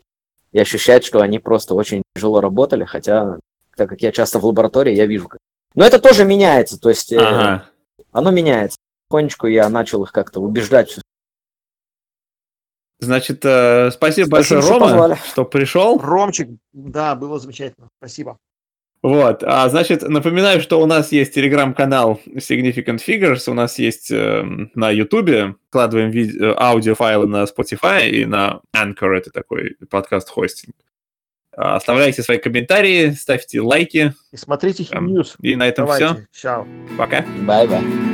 и 0.52 0.60
ощущать, 0.60 1.04
что 1.04 1.20
они 1.22 1.40
просто 1.40 1.74
очень 1.74 2.04
тяжело 2.16 2.40
работали, 2.42 2.86
хотя, 2.86 3.40
так 3.76 3.90
как 3.90 4.02
я 4.02 4.12
часто 4.12 4.40
в 4.40 4.46
лаборатории, 4.46 4.96
я 4.96 5.08
вижу. 5.08 5.28
как- 5.28 5.40
Но 5.76 5.84
это 5.86 6.00
тоже 6.00 6.26
меняется, 6.26 6.80
то 6.80 6.90
есть 6.90 7.12
э, 7.12 7.18
Ага. 7.18 7.66
Оно 8.14 8.32
меняется. 8.32 8.78
Потихонечку 9.10 9.48
я 9.48 9.70
начал 9.70 10.04
их 10.04 10.12
как-то 10.12 10.40
убеждать. 10.40 10.98
Значит, 13.00 13.44
э, 13.44 13.92
спасибо, 13.92 14.30
большое, 14.30 14.62
что 14.62 14.72
Рома, 14.72 14.86
позвали. 14.88 15.18
что 15.28 15.44
пришел. 15.46 16.00
Ромчик, 16.00 16.50
да, 16.72 17.16
было 17.16 17.38
замечательно. 17.38 17.90
Спасибо. 18.00 18.38
Вот, 19.02 19.44
а, 19.44 19.68
значит, 19.68 20.02
напоминаю, 20.04 20.62
что 20.62 20.80
у 20.80 20.86
нас 20.86 21.12
есть 21.12 21.34
телеграм-канал 21.34 22.22
Significant 22.26 23.02
Figures, 23.06 23.50
у 23.50 23.54
нас 23.54 23.78
есть 23.78 24.10
э, 24.10 24.44
на 24.76 24.92
Ютубе, 24.92 25.56
вкладываем 25.68 26.10
ви- 26.10 26.40
э, 26.40 26.54
аудиофайлы 26.58 27.28
на 27.28 27.44
Spotify 27.44 28.08
и 28.08 28.24
на 28.26 28.62
Anchor, 28.74 29.10
это 29.10 29.30
такой 29.32 29.76
подкаст-хостинг. 29.90 30.74
А, 31.56 31.76
Оставляйте 31.76 32.24
свои 32.24 32.38
комментарии, 32.38 33.12
ставьте 33.12 33.62
лайки, 33.62 34.14
И 34.32 34.38
смотрите 34.38 34.84
Хим 34.84 35.08
News. 35.08 35.36
и 35.42 35.56
на 35.56 35.68
этом 35.68 35.88
все. 35.88 36.08
Давайте. 36.10 36.28
Чао. 36.34 36.68
Пока. 36.98 37.26
Bye-bye. 37.42 38.13